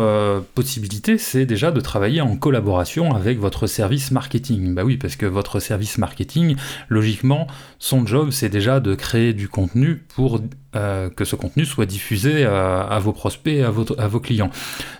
possibilité, 0.55 1.17
c'est 1.17 1.45
déjà 1.45 1.71
de 1.71 1.81
travailler 1.81 2.21
en 2.21 2.35
collaboration 2.35 3.15
avec 3.15 3.39
votre 3.39 3.67
service 3.67 4.11
marketing. 4.11 4.73
Bah 4.73 4.83
oui, 4.83 4.97
parce 4.97 5.15
que 5.15 5.25
votre 5.25 5.59
service 5.59 5.97
marketing, 5.97 6.55
logiquement, 6.89 7.47
son 7.79 8.05
job, 8.05 8.29
c'est 8.31 8.49
déjà 8.49 8.79
de 8.79 8.95
créer 8.95 9.33
du 9.33 9.49
contenu 9.49 10.03
pour 10.15 10.39
euh, 10.73 11.09
que 11.09 11.25
ce 11.25 11.35
contenu 11.35 11.65
soit 11.65 11.85
diffusé 11.85 12.45
à, 12.45 12.97
vos 13.01 13.11
prospects 13.11 13.59
à, 13.59 13.67
à 14.01 14.07
vos 14.07 14.19
clients. 14.21 14.51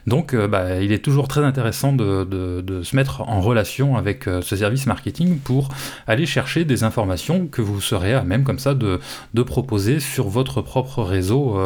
Donc 0.05 0.33
euh, 0.33 0.45
bah, 0.45 0.81
il 0.81 0.91
est 0.91 1.01
toujours 1.01 1.29
très 1.29 1.45
intéressant 1.45 1.93
de, 1.93 2.81
se 2.83 2.93
mettre 2.93 3.21
en 3.21 3.39
relation 3.39 3.95
avec 3.95 4.27
euh, 4.27 4.41
ce 4.41 4.57
service 4.57 4.85
marketing 4.85 5.39
pour 5.39 5.69
aller 6.07 6.25
chercher 6.25 6.65
des 6.65 6.83
informations 6.83 7.47
que 7.47 7.61
vous 7.61 7.79
serez 7.79 8.13
à 8.13 8.23
même 8.23 8.43
comme 8.43 8.59
ça 8.59 8.73
de, 8.73 8.99
proposer 9.43 10.01
sur 10.01 10.27
votre 10.27 10.61
propre 10.61 11.03
réseau 11.03 11.57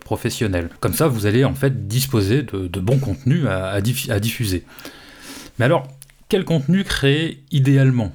professionnel. 0.00 0.70
Comme 0.80 0.94
ça 0.94 1.06
vous 1.06 1.26
allez 1.26 1.44
en 1.44 1.54
fait 1.54 1.86
disposer 1.86 2.11
de, 2.20 2.80
bons 2.80 2.98
contenus 2.98 3.46
à, 3.46 3.80
diffuser. 3.80 4.64
Mais 5.58 5.64
alors, 5.64 5.88
quel 6.28 6.44
contenu 6.44 6.84
créer 6.84 7.42
idéalement? 7.50 8.12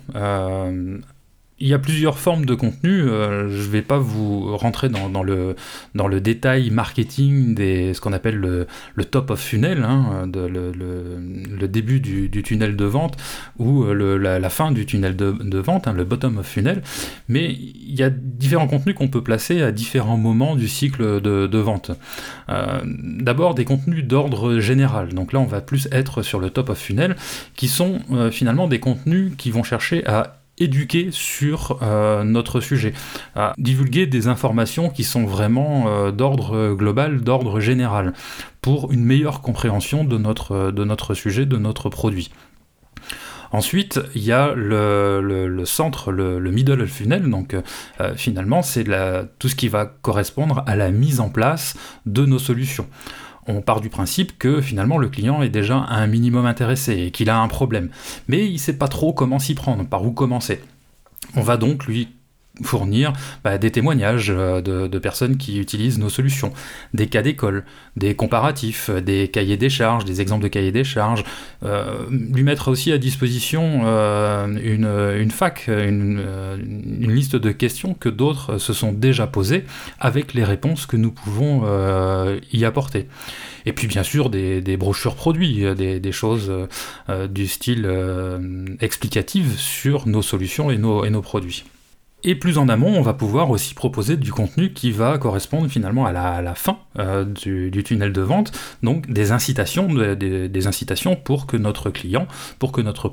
Il 1.59 1.67
y 1.67 1.73
a 1.73 1.79
plusieurs 1.79 2.19
formes 2.19 2.45
de 2.45 2.53
contenu. 2.53 3.01
Euh, 3.01 3.49
je 3.49 3.57
ne 3.57 3.71
vais 3.71 3.81
pas 3.81 3.97
vous 3.97 4.55
rentrer 4.55 4.89
dans, 4.89 5.23
le, 5.23 5.55
détail 6.19 6.69
marketing 6.69 7.55
des 7.55 7.93
ce 7.95 8.01
qu'on 8.01 8.13
appelle 8.13 8.35
le, 8.35 9.05
top 9.05 9.31
of 9.31 9.39
funnel, 9.39 9.83
hein, 9.83 10.29
le, 10.33 11.67
début 11.67 11.99
du, 11.99 12.29
tunnel 12.43 12.75
de 12.75 12.85
vente 12.85 13.17
ou 13.57 13.83
euh, 13.83 14.17
la, 14.17 14.49
fin 14.49 14.71
du 14.71 14.85
tunnel 14.85 15.15
de, 15.15 15.57
vente, 15.57 15.87
hein, 15.87 15.93
le 15.93 16.03
bottom 16.03 16.37
of 16.37 16.45
funnel. 16.45 16.83
Mais 17.27 17.51
il 17.51 17.95
y 17.95 18.03
a 18.03 18.11
différents 18.11 18.67
contenus 18.67 18.95
qu'on 18.95 19.07
peut 19.07 19.23
placer 19.23 19.63
à 19.63 19.71
différents 19.71 20.17
moments 20.17 20.55
du 20.55 20.67
cycle 20.67 21.21
de, 21.21 21.57
vente. 21.57 21.91
Euh, 22.49 22.81
d'abord 22.85 23.55
des 23.55 23.65
contenus 23.65 24.05
d'ordre 24.05 24.59
général. 24.59 25.13
Donc 25.13 25.33
là, 25.33 25.39
on 25.39 25.45
va 25.45 25.61
plus 25.61 25.87
être 25.91 26.21
sur 26.21 26.39
le 26.39 26.51
top 26.51 26.69
of 26.69 26.77
funnel, 26.77 27.15
qui 27.55 27.67
sont 27.67 27.99
finalement 28.31 28.67
des 28.67 28.79
contenus 28.79 29.33
qui 29.37 29.49
vont 29.49 29.63
chercher 29.63 30.05
à 30.05 30.36
éduquer 30.57 31.09
sur 31.11 31.79
euh, 31.81 32.23
notre 32.23 32.59
sujet, 32.59 32.93
à 33.35 33.53
divulguer 33.57 34.07
des 34.07 34.27
informations 34.27 34.89
qui 34.89 35.03
sont 35.03 35.25
vraiment 35.25 35.85
euh, 35.87 36.11
d'ordre 36.11 36.73
global, 36.73 37.21
d'ordre 37.21 37.59
général, 37.59 38.13
pour 38.61 38.91
une 38.91 39.03
meilleure 39.03 39.41
compréhension 39.41 40.03
de 40.03 40.17
notre, 40.17 40.71
de 40.71 40.83
notre 40.83 41.13
sujet, 41.13 41.45
de 41.45 41.57
notre 41.57 41.89
produit. 41.89 42.31
Ensuite, 43.51 44.01
il 44.13 44.23
y 44.23 44.31
a 44.31 44.53
le, 44.53 45.63
centre, 45.65 46.11
le, 46.11 46.51
middle 46.51 46.85
funnel, 46.85 47.29
donc 47.29 47.53
euh, 47.53 48.13
finalement 48.15 48.61
c'est 48.61 48.85
tout 49.39 49.47
ce 49.47 49.55
qui 49.55 49.69
va 49.69 49.85
correspondre 49.85 50.63
à 50.67 50.75
la 50.75 50.91
mise 50.91 51.19
en 51.19 51.29
place 51.29 51.75
de 52.05 52.25
nos 52.25 52.39
solutions 52.39 52.87
on 53.47 53.61
part 53.61 53.81
du 53.81 53.89
principe 53.89 54.37
que 54.37 54.61
finalement 54.61 54.97
le 54.97 55.09
client 55.09 55.41
est 55.41 55.49
déjà 55.49 55.77
un 55.77 56.07
minimum 56.07 56.45
intéressé 56.45 56.97
et 56.97 57.11
qu'il 57.11 57.29
a 57.29 57.39
un 57.39 57.47
problème. 57.47 57.89
Mais 58.27 58.45
il 58.45 58.53
ne 58.53 58.57
sait 58.57 58.77
pas 58.77 58.87
trop 58.87 59.13
comment 59.13 59.39
s'y 59.39 59.55
prendre, 59.55 59.85
par 59.87 60.03
où 60.03 60.11
commencer. 60.11 60.61
On 61.35 61.41
va 61.41 61.57
donc 61.57 61.85
lui 61.85 62.09
fournir 62.63 63.13
bah, 63.43 63.57
des 63.57 63.71
témoignages 63.71 64.31
euh, 64.35 64.61
de, 64.61 64.99
personnes 64.99 65.37
qui 65.37 65.59
utilisent 65.59 65.99
nos 65.99 66.09
solutions, 66.09 66.51
des 66.93 67.07
cas 67.07 67.21
d'école, 67.21 67.63
des 67.95 68.15
comparatifs, 68.15 68.89
des 68.89 69.27
cahiers 69.27 69.57
des 69.57 69.69
charges, 69.69 70.05
des 70.05 70.21
exemples 70.21 70.43
de 70.43 70.47
cahiers 70.47 70.71
des 70.71 70.83
charges, 70.83 71.23
euh, 71.63 72.05
lui 72.09 72.43
mettre 72.43 72.69
aussi 72.69 72.91
à 72.91 72.97
disposition 72.97 73.81
euh, 73.85 74.47
une, 74.47 75.31
fac, 75.31 75.67
une, 75.67 76.23
liste 76.99 77.35
de 77.35 77.51
questions 77.51 77.93
que 77.93 78.09
d'autres 78.09 78.57
se 78.57 78.73
sont 78.73 78.91
déjà 78.91 79.27
posées 79.27 79.65
avec 79.99 80.33
les 80.33 80.43
réponses 80.43 80.85
que 80.85 80.97
nous 80.97 81.11
pouvons 81.11 81.63
y 82.51 82.65
apporter. 82.65 83.07
Et 83.65 83.73
puis 83.73 83.87
bien 83.87 84.03
sûr 84.03 84.29
des, 84.29 84.77
brochures 84.77 85.15
produits, 85.15 85.63
des, 85.75 86.11
choses 86.11 86.51
du 87.29 87.47
style 87.47 87.89
explicatif 88.79 89.57
sur 89.57 90.07
nos 90.07 90.21
solutions 90.21 90.71
et 90.71 90.77
nos 90.77 91.21
produits. 91.21 91.63
Et 92.29 92.35
plus 92.35 92.57
en 92.57 92.67
amont, 92.67 92.93
on 92.93 93.01
va 93.01 93.13
pouvoir 93.13 93.51
aussi 93.51 93.73
proposer 93.73 94.17
du 94.17 94.33
contenu 94.33 94.73
qui 94.73 94.91
va 94.91 95.17
correspondre 95.17 95.69
finalement 95.69 96.05
à 96.05 96.11
la, 96.11 96.55
fin 96.55 96.77
euh, 96.99 97.23
du, 97.23 97.83
tunnel 97.85 98.11
de 98.11 98.19
vente, 98.19 98.51
donc 98.83 99.09
des 99.09 99.31
incitations, 99.31 99.87
des, 99.87 100.67
incitations 100.67 101.15
pour 101.15 101.45
que 101.45 101.55
notre 101.55 101.89
client, 101.89 102.27
pour 102.59 102.73
que 102.73 102.81
notre, 102.81 103.09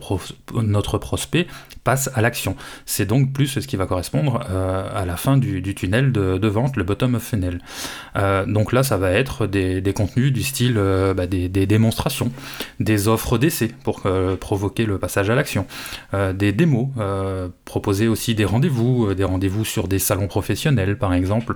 notre 0.60 0.98
prospect 0.98 1.46
passe 1.84 2.10
à 2.16 2.22
l'action. 2.22 2.56
C'est 2.86 3.06
donc 3.06 3.32
plus 3.32 3.46
ce 3.46 3.60
qui 3.60 3.76
va 3.76 3.86
correspondre 3.86 4.40
euh, 4.50 4.88
à 4.92 5.06
la 5.06 5.16
fin 5.16 5.36
du, 5.36 5.62
tunnel 5.76 6.10
de, 6.10 6.48
vente, 6.48 6.76
le 6.76 6.82
bottom 6.82 7.14
of 7.14 7.22
funnel. 7.22 7.60
Euh, 8.16 8.44
donc 8.46 8.72
là, 8.72 8.82
ça 8.82 8.96
va 8.96 9.12
être 9.12 9.46
des, 9.46 9.80
contenus 9.94 10.32
du 10.32 10.42
style 10.42 10.74
bah, 10.74 11.28
des, 11.28 11.48
démonstrations, 11.48 12.32
des 12.80 13.06
offres 13.06 13.38
d'essai 13.38 13.68
pour 13.84 14.02
provoquer 14.40 14.86
le 14.86 14.98
passage 14.98 15.30
à 15.30 15.36
l'action, 15.36 15.66
des 16.12 16.50
démos, 16.50 16.88
proposer 17.64 18.08
aussi 18.08 18.34
des 18.34 18.44
rendez-vous 18.44 19.03
euh, 19.10 19.14
des 19.14 19.24
rendez-vous 19.24 19.64
sur 19.64 19.88
des 19.88 19.98
salons 19.98 20.28
professionnels 20.28 20.98
par 20.98 21.14
exemple. 21.14 21.54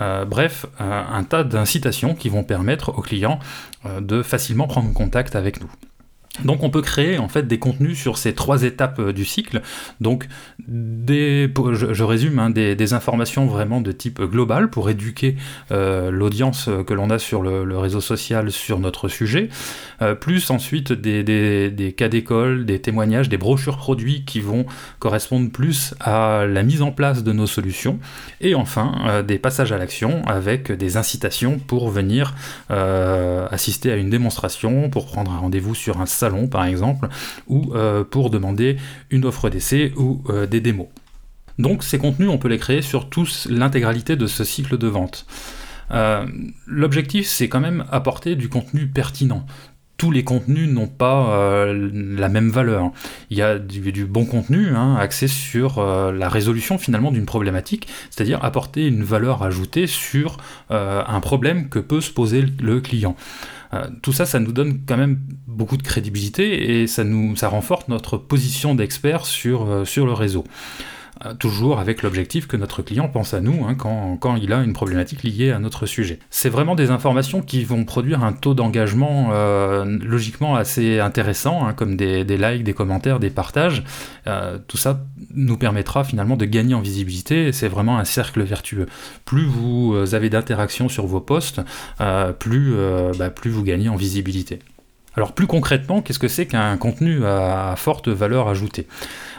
Euh, 0.00 0.24
bref, 0.24 0.66
un 0.78 1.24
tas 1.24 1.44
d'incitations 1.44 2.14
qui 2.14 2.28
vont 2.28 2.44
permettre 2.44 2.90
aux 2.98 3.02
clients 3.02 3.38
euh, 3.86 4.00
de 4.00 4.22
facilement 4.22 4.66
prendre 4.66 4.92
contact 4.92 5.36
avec 5.36 5.60
nous. 5.60 5.70
Donc 6.42 6.64
on 6.64 6.70
peut 6.70 6.82
créer 6.82 7.18
en 7.18 7.28
fait 7.28 7.46
des 7.46 7.60
contenus 7.60 7.96
sur 7.96 8.18
ces 8.18 8.34
trois 8.34 8.64
étapes 8.64 8.98
euh, 8.98 9.12
du 9.12 9.24
cycle. 9.24 9.62
Donc 10.00 10.26
je, 10.68 12.02
résume, 12.02 12.40
hein, 12.40 12.50
des, 12.50 12.92
informations 12.92 13.46
vraiment 13.46 13.80
de 13.80 13.92
type 13.92 14.20
global 14.20 14.68
pour 14.68 14.90
éduquer 14.90 15.36
euh, 15.70 16.10
l'audience 16.10 16.68
que 16.86 16.92
l'on 16.92 17.10
a 17.10 17.18
sur 17.18 17.42
le, 17.42 17.78
réseau 17.78 18.00
social 18.00 18.50
sur 18.50 18.80
notre 18.80 19.08
sujet. 19.08 19.48
Euh, 20.02 20.16
plus 20.16 20.50
ensuite 20.50 20.92
des, 20.92 21.94
cas 21.96 22.08
d'école, 22.08 22.66
des 22.66 22.80
témoignages, 22.80 23.28
des 23.28 23.38
brochures 23.38 23.76
produits 23.76 24.24
qui 24.24 24.40
vont 24.40 24.66
correspondre 24.98 25.50
plus 25.50 25.94
à 26.00 26.46
la 26.46 26.64
mise 26.64 26.82
en 26.82 26.90
place 26.90 27.22
de 27.22 27.32
nos 27.32 27.46
solutions. 27.46 28.00
Et 28.40 28.56
enfin 28.56 29.22
des 29.26 29.38
passages 29.38 29.70
à 29.70 29.78
l'action 29.78 30.24
avec 30.26 30.72
des 30.72 30.96
incitations 30.96 31.58
pour 31.58 31.90
venir 31.90 32.34
assister 32.68 33.92
à 33.92 33.96
une 33.96 34.10
démonstration, 34.10 34.90
pour 34.90 35.06
prendre 35.06 35.30
un 35.30 35.38
rendez-vous 35.38 35.74
sur 35.74 36.00
un 36.00 36.06
par 36.50 36.64
exemple, 36.64 37.08
ou 37.46 37.72
euh, 37.74 38.04
pour 38.04 38.30
demander 38.30 38.76
une 39.10 39.24
offre 39.24 39.50
d'essai 39.50 39.92
ou 39.96 40.22
euh, 40.28 40.46
des 40.46 40.60
démos. 40.60 40.88
Donc 41.58 41.82
ces 41.82 41.98
contenus, 41.98 42.28
on 42.28 42.38
peut 42.38 42.48
les 42.48 42.58
créer 42.58 42.82
sur 42.82 43.08
tous 43.08 43.46
l'intégralité 43.50 44.16
de 44.16 44.26
ce 44.26 44.44
cycle 44.44 44.78
de 44.78 44.88
vente. 44.88 45.26
Euh, 45.90 46.26
l'objectif, 46.66 47.26
c'est 47.26 47.48
quand 47.48 47.60
même 47.60 47.84
apporter 47.90 48.36
du 48.36 48.48
contenu 48.48 48.86
pertinent. 48.86 49.46
Tous 49.96 50.10
les 50.10 50.24
contenus 50.24 50.68
n'ont 50.68 50.88
pas 50.88 51.72
la 51.72 52.28
même 52.28 52.50
valeur. 52.50 52.90
Il 53.30 53.38
y 53.38 53.42
a 53.42 53.60
du, 53.60 54.04
bon 54.04 54.24
contenu 54.24 54.70
hein, 54.74 54.96
axé 54.96 55.28
sur 55.28 55.80
la 55.80 56.28
résolution 56.28 56.78
finalement 56.78 57.12
d'une 57.12 57.26
problématique, 57.26 57.86
c'est-à-dire 58.10 58.44
apporter 58.44 58.88
une 58.88 59.04
valeur 59.04 59.44
ajoutée 59.44 59.86
sur 59.86 60.38
un 60.70 61.20
problème 61.20 61.68
que 61.68 61.78
peut 61.78 62.00
se 62.00 62.10
poser 62.10 62.44
le 62.60 62.80
client. 62.80 63.14
Euh, 63.74 63.84
tout 64.02 64.12
ça, 64.12 64.26
ça 64.26 64.38
nous 64.40 64.52
donne 64.52 64.80
quand 64.86 64.96
même 64.96 65.18
beaucoup 65.46 65.76
de 65.76 65.82
crédibilité 65.82 66.80
et 66.82 66.86
ça, 66.86 67.04
renforce 67.48 67.88
notre 67.88 68.16
position 68.16 68.74
d'expert 68.74 69.26
sur, 69.26 69.68
euh, 69.68 69.84
sur 69.84 70.06
le 70.06 70.12
réseau. 70.12 70.44
Euh, 71.24 71.32
toujours 71.32 71.78
avec 71.78 72.02
l'objectif 72.02 72.48
que 72.48 72.56
notre 72.56 72.82
client 72.82 73.08
pense 73.08 73.34
à 73.34 73.40
nous 73.40 73.64
hein, 73.64 73.76
quand, 73.76 74.16
quand, 74.16 74.34
il 74.34 74.52
a 74.52 74.62
une 74.62 74.72
problématique 74.72 75.22
liée 75.22 75.52
à 75.52 75.60
notre 75.60 75.86
sujet. 75.86 76.18
C'est 76.28 76.48
vraiment 76.48 76.74
des 76.74 76.90
informations 76.90 77.40
qui 77.40 77.62
vont 77.62 77.84
produire 77.84 78.24
un 78.24 78.32
taux 78.32 78.54
d'engagement 78.54 79.28
euh, 79.32 79.84
logiquement 80.02 80.56
assez 80.56 80.98
intéressant, 80.98 81.64
hein, 81.66 81.72
comme 81.72 81.96
des, 81.96 82.24
likes, 82.24 82.64
des 82.64 82.74
commentaires, 82.74 83.20
des 83.20 83.30
partages. 83.30 83.84
Euh, 84.26 84.58
tout 84.66 84.76
ça 84.76 85.04
nous 85.32 85.56
permettra 85.56 86.02
finalement 86.02 86.36
de 86.36 86.46
gagner 86.46 86.74
en 86.74 86.80
visibilité, 86.80 87.52
c'est 87.52 87.68
vraiment 87.68 87.98
un 87.98 88.04
cercle 88.04 88.42
vertueux. 88.42 88.86
Plus 89.24 89.44
vous 89.44 90.14
avez 90.14 90.30
d'interactions 90.30 90.88
sur 90.88 91.06
vos 91.06 91.20
posts, 91.20 91.60
plus, 92.38 92.74
bah, 93.18 93.30
plus 93.30 93.50
vous 93.50 93.62
gagnez 93.62 93.88
en 93.88 93.96
visibilité. 93.96 94.60
Alors 95.16 95.32
plus 95.32 95.46
concrètement, 95.46 96.02
qu'est-ce 96.02 96.18
que 96.18 96.28
c'est 96.28 96.46
qu'un 96.46 96.76
contenu 96.76 97.24
à 97.24 97.74
forte 97.76 98.08
valeur 98.08 98.48
ajoutée? 98.48 98.86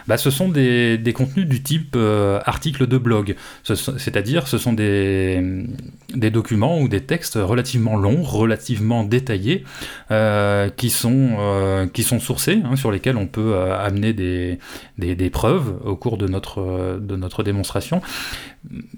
Bah, 0.06 0.16
ce 0.16 0.30
sont 0.30 0.48
des, 0.48 1.12
contenus 1.14 1.46
du 1.46 1.62
type 1.62 1.94
euh, 1.96 2.40
article 2.44 2.86
de 2.86 2.98
blog. 2.98 3.36
C'est-à-dire, 3.64 4.48
ce 4.48 4.58
sont 4.58 4.72
des, 4.72 5.64
des, 6.14 6.30
documents 6.30 6.80
ou 6.80 6.88
des 6.88 7.00
textes 7.00 7.38
relativement 7.40 7.96
longs, 7.96 8.22
relativement 8.22 9.04
détaillés, 9.04 9.64
euh, 10.10 10.68
qui, 10.70 10.90
sont, 10.90 11.36
euh, 11.38 11.86
qui 11.86 12.02
sont 12.02 12.20
sourcés, 12.20 12.60
hein, 12.64 12.76
sur 12.76 12.90
lesquels 12.90 13.16
on 13.16 13.26
peut 13.26 13.56
amener 13.56 14.12
des, 14.12 14.58
des, 14.98 15.30
preuves 15.30 15.74
au 15.84 15.96
cours 15.96 16.18
de 16.18 16.28
notre, 16.28 16.98
de 17.00 17.16
notre 17.16 17.42
démonstration. 17.42 18.00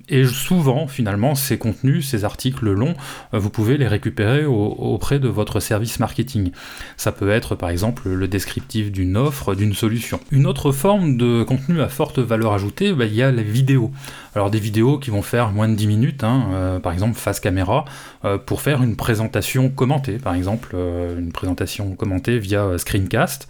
Et 0.08 0.24
souvent, 0.24 0.86
finalement, 0.86 1.34
ces 1.34 1.58
contenus, 1.58 2.08
ces 2.08 2.24
articles 2.24 2.70
longs, 2.70 2.94
vous 3.32 3.50
pouvez 3.50 3.76
les 3.76 3.86
récupérer 3.86 4.46
auprès 4.46 5.18
de 5.18 5.28
votre 5.28 5.60
service 5.60 6.00
marketing. 6.00 6.52
Ça 6.96 7.12
peut 7.12 7.30
être, 7.30 7.54
par 7.54 7.68
exemple, 7.68 8.08
le 8.08 8.28
descriptif 8.28 8.90
d'une 8.90 9.16
offre, 9.16 9.54
d'une 9.54 9.74
solution. 9.74 10.20
Une 10.30 10.46
autre 10.46 10.72
forme 10.72 10.97
de 11.06 11.42
contenu 11.42 11.80
à 11.80 11.88
forte 11.88 12.18
valeur 12.18 12.52
ajoutée, 12.52 12.92
bah, 12.92 13.04
il 13.04 13.14
y 13.14 13.22
a 13.22 13.30
les 13.30 13.42
vidéos. 13.42 13.90
Alors 14.34 14.50
des 14.50 14.60
vidéos 14.60 14.98
qui 14.98 15.10
vont 15.10 15.22
faire 15.22 15.50
moins 15.50 15.68
de 15.68 15.74
10 15.74 15.86
minutes, 15.86 16.24
hein, 16.24 16.48
euh, 16.52 16.78
par 16.78 16.92
exemple 16.92 17.18
face 17.18 17.40
caméra, 17.40 17.84
euh, 18.24 18.38
pour 18.38 18.60
faire 18.60 18.82
une 18.82 18.96
présentation 18.96 19.68
commentée, 19.68 20.18
par 20.18 20.34
exemple 20.34 20.70
euh, 20.74 21.18
une 21.18 21.32
présentation 21.32 21.94
commentée 21.94 22.38
via 22.38 22.78
screencast, 22.78 23.48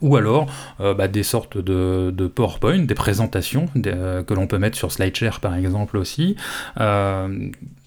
ou 0.00 0.16
alors 0.16 0.46
bah, 0.80 1.06
des 1.06 1.22
sortes 1.22 1.58
de, 1.58 2.26
PowerPoint, 2.34 2.78
des 2.78 2.94
présentations 2.94 3.68
que 3.68 4.34
l'on 4.34 4.48
peut 4.48 4.58
mettre 4.58 4.76
sur 4.76 4.90
SlideShare 4.90 5.38
par 5.38 5.54
exemple 5.54 5.96
aussi, 5.96 6.34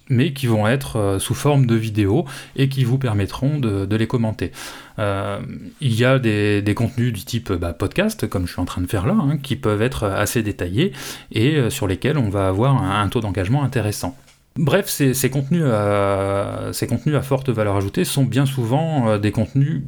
mais 0.08 0.32
qui 0.32 0.46
vont 0.46 0.66
être 0.66 0.96
euh, 0.96 1.18
sous 1.18 1.34
forme 1.34 1.66
de 1.66 1.74
vidéos 1.74 2.24
et 2.56 2.68
qui 2.68 2.84
vous 2.84 2.98
permettront 2.98 3.58
de, 3.58 3.96
les 3.96 4.06
commenter. 4.06 4.52
Euh, 4.98 5.40
il 5.80 5.94
y 5.94 6.04
a 6.04 6.18
des, 6.18 6.74
contenus 6.76 7.12
du 7.12 7.24
type 7.24 7.52
bah, 7.52 7.72
podcast, 7.72 8.28
comme 8.28 8.46
je 8.46 8.52
suis 8.52 8.60
en 8.60 8.66
train 8.66 8.82
de 8.82 8.86
faire 8.86 9.06
là, 9.06 9.16
hein, 9.18 9.38
qui 9.38 9.56
peuvent 9.56 9.82
être 9.82 10.04
assez 10.04 10.42
détaillés 10.42 10.92
et 11.32 11.56
euh, 11.56 11.70
sur 11.70 11.86
lesquels 11.86 12.18
on 12.18 12.28
va 12.28 12.48
avoir 12.48 12.82
un 12.82 13.08
taux 13.08 13.20
d'engagement 13.20 13.62
intéressant. 13.62 14.16
Bref, 14.58 14.86
ces, 14.88 15.30
contenus 15.30 15.64
à, 15.66 16.70
ces 16.72 16.86
contenus 16.86 17.14
à 17.14 17.22
forte 17.22 17.50
valeur 17.50 17.76
ajoutée 17.76 18.04
sont 18.04 18.24
bien 18.24 18.46
souvent 18.46 19.08
euh, 19.08 19.18
des 19.18 19.30
contenus 19.30 19.82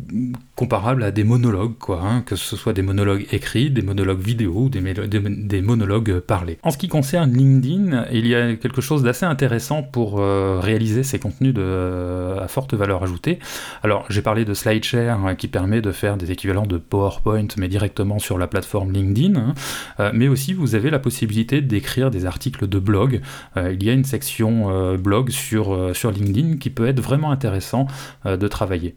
comparables 0.56 1.02
à 1.02 1.10
des 1.10 1.24
monologues, 1.24 1.78
quoi, 1.78 2.02
hein, 2.02 2.22
que 2.22 2.36
ce 2.36 2.54
soit 2.54 2.74
des 2.74 2.82
monologues 2.82 3.26
écrits, 3.32 3.70
des 3.70 3.82
monologues 3.82 4.20
vidéo 4.20 4.64
ou 4.64 4.68
des, 4.68 4.80
des, 4.80 5.62
monologues 5.62 6.18
parlés. 6.20 6.58
En 6.62 6.70
ce 6.70 6.76
qui 6.76 6.88
concerne 6.88 7.32
LinkedIn, 7.32 8.06
il 8.12 8.26
y 8.26 8.34
a 8.34 8.56
quelque 8.56 8.80
chose 8.80 9.02
d'assez 9.02 9.24
intéressant 9.24 9.82
pour 9.82 10.20
euh, 10.20 10.58
réaliser 10.60 11.02
ces 11.02 11.18
contenus 11.18 11.54
à 11.56 12.48
forte 12.48 12.74
valeur 12.74 13.02
ajoutée. 13.02 13.38
Alors, 13.82 14.04
j'ai 14.10 14.22
parlé 14.22 14.44
de 14.44 14.52
SlideShare 14.52 15.24
hein, 15.24 15.34
qui 15.34 15.48
permet 15.48 15.80
de 15.80 15.92
faire 15.92 16.16
des 16.16 16.30
équivalents 16.30 16.66
de 16.66 16.76
PowerPoint, 16.76 17.48
mais 17.56 17.68
directement 17.68 18.18
sur 18.18 18.36
la 18.36 18.48
plateforme 18.48 18.92
LinkedIn, 18.92 19.38
hein. 19.38 19.54
euh, 20.00 20.10
mais 20.12 20.28
aussi 20.28 20.52
vous 20.52 20.74
avez 20.74 20.90
la 20.90 20.98
possibilité 20.98 21.62
d'écrire 21.62 22.10
des 22.10 22.26
articles 22.26 22.68
de 22.68 22.78
blog. 22.78 23.20
il 23.56 23.82
y 23.82 23.90
a 23.90 23.92
une 23.92 24.04
section 24.04 24.57
euh, 24.66 24.96
blog 24.96 25.30
sur, 25.30 25.74
euh, 25.74 25.94
sur 25.94 26.10
LinkedIn 26.10 26.56
qui 26.56 26.70
peut 26.70 26.86
être 26.86 27.00
vraiment 27.00 27.30
intéressant 27.30 27.86
euh, 28.26 28.36
de 28.36 28.48
travailler. 28.48 28.94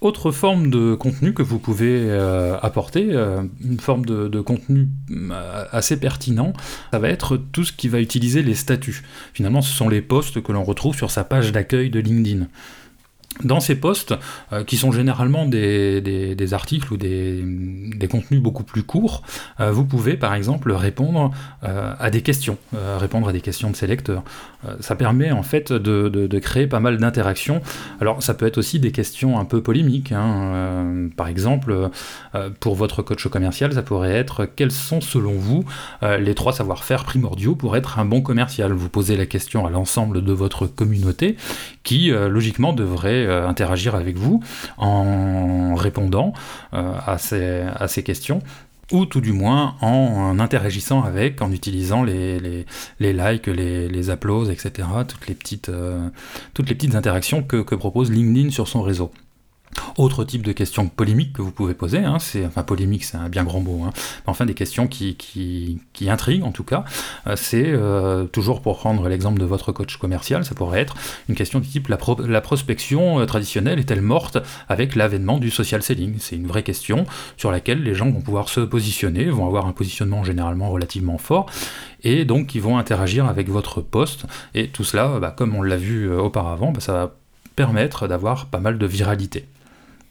Autre 0.00 0.30
forme 0.30 0.70
de 0.70 0.94
contenu 0.94 1.34
que 1.34 1.42
vous 1.42 1.58
pouvez 1.58 2.10
apporter, 2.62 3.12
une 3.62 3.78
forme 3.78 4.06
de, 4.06 4.40
contenu 4.40 4.88
assez 5.72 6.00
pertinent, 6.00 6.54
ça 6.90 6.98
va 6.98 7.10
être 7.10 7.36
tout 7.36 7.64
ce 7.64 7.72
qui 7.74 7.88
va 7.88 8.00
utiliser 8.00 8.42
les 8.42 8.54
statuts. 8.54 9.02
Finalement, 9.34 9.60
ce 9.60 9.70
sont 9.70 9.90
les 9.90 10.00
posts 10.00 10.42
que 10.42 10.52
l'on 10.52 10.64
retrouve 10.64 10.96
sur 10.96 11.10
sa 11.10 11.22
page 11.22 11.52
d'accueil 11.52 11.90
de 11.90 12.00
LinkedIn. 12.00 12.46
Dans 13.44 13.60
ces 13.60 13.74
posts, 13.74 14.14
euh, 14.52 14.64
qui 14.64 14.76
sont 14.76 14.92
généralement 14.92 15.46
des, 15.46 16.52
articles 16.52 16.92
ou 16.92 16.96
des, 16.96 18.08
contenus 18.10 18.42
beaucoup 18.42 18.64
plus 18.64 18.82
courts, 18.82 19.22
euh, 19.60 19.70
vous 19.70 19.84
pouvez 19.84 20.16
par 20.16 20.34
exemple 20.34 20.72
répondre 20.72 21.30
euh, 21.64 21.94
à 21.98 22.10
des 22.10 22.22
questions, 22.22 22.58
répondre 22.72 23.28
à 23.28 23.32
des 23.32 23.40
questions 23.40 23.70
de 23.70 23.76
ces 23.76 23.86
lecteurs. 23.86 24.24
ça 24.80 24.96
permet 24.96 25.30
en 25.30 25.42
fait 25.42 25.72
de, 25.72 26.38
créer 26.40 26.66
pas 26.66 26.80
mal 26.80 26.98
d'interactions. 26.98 27.62
Alors 28.00 28.22
ça 28.22 28.34
peut 28.34 28.46
être 28.46 28.58
aussi 28.58 28.80
des 28.80 28.90
questions 28.90 29.38
un 29.38 29.44
peu 29.44 29.62
polémiques. 29.62 30.12
Hein. 30.12 31.08
par 31.16 31.28
exemple, 31.28 31.90
pour 32.58 32.74
votre 32.74 33.02
coach 33.02 33.28
commercial, 33.28 33.72
ça 33.72 33.82
pourrait 33.82 34.12
être 34.12 34.44
quels 34.44 34.72
sont 34.72 35.00
selon 35.00 35.32
vous 35.32 35.64
les 36.02 36.34
trois 36.34 36.52
savoir-faire 36.52 37.04
primordiaux 37.04 37.54
pour 37.54 37.76
être 37.76 37.98
un 37.98 38.04
bon 38.04 38.22
commercial? 38.22 38.72
Vous 38.72 38.88
posez 38.88 39.16
la 39.16 39.26
question 39.26 39.66
à 39.66 39.70
l'ensemble 39.70 40.24
de 40.24 40.32
votre 40.32 40.66
communauté 40.66 41.36
qui 41.82 42.10
logiquement 42.10 42.72
devrait 42.72 43.19
euh, 43.26 43.48
interagir 43.48 43.94
avec 43.94 44.16
vous 44.16 44.42
en 44.76 45.74
répondant 45.74 46.32
euh, 46.74 46.94
à 47.06 47.18
ces, 47.18 48.02
questions 48.02 48.40
ou 48.92 49.06
tout 49.06 49.20
du 49.20 49.32
moins 49.32 49.76
en 49.80 50.38
interagissant 50.40 51.02
avec, 51.02 51.42
en 51.42 51.52
utilisant 51.52 52.02
les, 52.02 52.40
les, 52.40 52.66
les 52.98 53.12
likes, 53.12 53.46
les, 53.46 53.88
les 53.88 54.10
applauses, 54.10 54.50
etc., 54.50 54.88
toutes 55.06 55.28
les 55.28 55.34
petites, 55.34 55.68
euh, 55.68 56.08
toutes 56.54 56.68
les 56.68 56.74
petites 56.74 56.96
interactions 56.96 57.42
que 57.42 57.74
propose 57.74 58.10
LinkedIn 58.10 58.50
sur 58.50 58.66
son 58.66 58.82
réseau. 58.82 59.12
Autre 59.96 60.24
type 60.24 60.42
de 60.42 60.52
questions 60.52 60.88
polémiques 60.88 61.32
que 61.32 61.42
vous 61.42 61.52
pouvez 61.52 61.74
poser, 61.74 61.98
hein, 61.98 62.18
c'est, 62.18 62.44
enfin 62.44 62.62
polémique 62.62 63.04
c'est 63.04 63.16
un 63.16 63.28
bien 63.28 63.44
grand 63.44 63.60
mot, 63.60 63.84
hein, 63.84 63.92
enfin 64.26 64.44
des 64.44 64.54
questions 64.54 64.88
qui, 64.88 65.14
qui, 65.14 65.78
qui, 65.92 66.10
intriguent 66.10 66.42
en 66.42 66.50
tout 66.50 66.64
cas, 66.64 66.84
euh, 67.26 67.36
c'est 67.36 67.66
euh, 67.66 68.24
toujours 68.24 68.62
pour 68.62 68.78
prendre 68.78 69.08
l'exemple 69.08 69.38
de 69.38 69.44
votre 69.44 69.70
coach 69.70 69.96
commercial, 69.96 70.44
ça 70.44 70.54
pourrait 70.54 70.80
être 70.80 70.96
une 71.28 71.36
question 71.36 71.60
du 71.60 71.68
type 71.68 71.88
la, 71.88 71.98
la 72.26 72.40
prospection 72.40 73.20
euh, 73.20 73.26
traditionnelle 73.26 73.78
est-elle 73.78 74.02
morte 74.02 74.38
avec 74.68 74.96
l'avènement 74.96 75.38
du 75.38 75.50
social 75.50 75.82
selling? 75.82 76.16
C'est 76.18 76.36
une 76.36 76.46
vraie 76.46 76.64
question 76.64 77.06
sur 77.36 77.52
laquelle 77.52 77.82
les 77.82 77.94
gens 77.94 78.10
vont 78.10 78.22
pouvoir 78.22 78.48
se 78.48 78.60
positionner, 78.60 79.26
vont 79.26 79.46
avoir 79.46 79.66
un 79.66 79.72
positionnement 79.72 80.24
généralement 80.24 80.70
relativement 80.70 81.18
fort, 81.18 81.46
et 82.02 82.24
donc 82.24 82.56
ils 82.56 82.62
vont 82.62 82.76
interagir 82.76 83.26
avec 83.26 83.48
votre 83.48 83.80
poste, 83.80 84.26
et 84.54 84.68
tout 84.68 84.84
cela, 84.84 85.20
bah, 85.20 85.32
comme 85.36 85.54
on 85.54 85.62
l'a 85.62 85.76
vu 85.76 86.12
auparavant, 86.12 86.72
bah, 86.72 86.80
ça 86.80 86.92
va 86.92 87.14
permettre 87.54 88.08
d'avoir 88.08 88.46
pas 88.46 88.58
mal 88.58 88.78
de 88.78 88.86
viralité. 88.86 89.46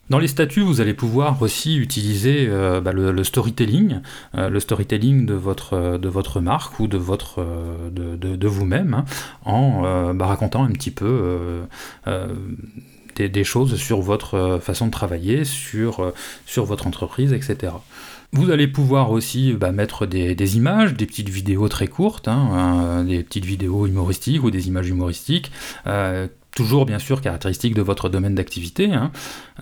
Dans 0.09 0.17
les 0.17 0.27
statuts, 0.27 0.61
vous 0.61 0.81
allez 0.81 0.95
pouvoir 0.95 1.39
aussi 1.41 1.77
utiliser 1.77 2.47
euh, 2.49 2.81
bah, 2.81 2.91
le, 2.93 3.23
storytelling, 3.23 4.01
euh, 4.35 4.49
le 4.49 4.59
storytelling 4.59 5.27
de 5.27 5.35
votre, 5.35 5.73
euh, 5.73 5.97
de 5.99 6.09
votre 6.09 6.41
marque 6.41 6.79
ou 6.79 6.87
de, 6.87 6.97
de, 6.97 8.47
vous-même, 8.47 8.93
hein, 8.95 9.05
en 9.45 10.13
bah, 10.15 10.25
racontant 10.25 10.63
un 10.63 10.71
petit 10.71 10.89
peu 10.89 11.61
des, 13.15 13.43
choses 13.43 13.75
sur 13.75 14.01
votre 14.01 14.59
façon 14.61 14.87
de 14.87 14.91
travailler, 14.91 15.43
sur, 15.43 16.11
sur 16.45 16.65
votre 16.65 16.87
entreprise, 16.87 17.31
etc. 17.33 17.73
Vous 18.31 18.49
allez 18.49 18.67
pouvoir 18.67 19.11
aussi 19.11 19.53
bah, 19.53 19.71
mettre 19.71 20.07
des, 20.07 20.57
images, 20.57 20.95
des 20.95 21.05
petites 21.05 21.29
vidéos 21.29 21.67
très 21.67 21.87
courtes, 21.87 22.27
hein, 22.27 23.03
des 23.03 23.23
petites 23.23 23.45
vidéos 23.45 23.85
humoristiques 23.85 24.43
ou 24.43 24.49
des 24.49 24.67
images 24.67 24.89
humoristiques 24.89 25.51
toujours 26.55 26.85
bien 26.85 26.99
sûr 26.99 27.21
caractéristiques 27.21 27.75
de 27.75 27.81
votre 27.81 28.09
domaine 28.09 28.35
d'activité, 28.35 28.91
hein, 28.91 29.11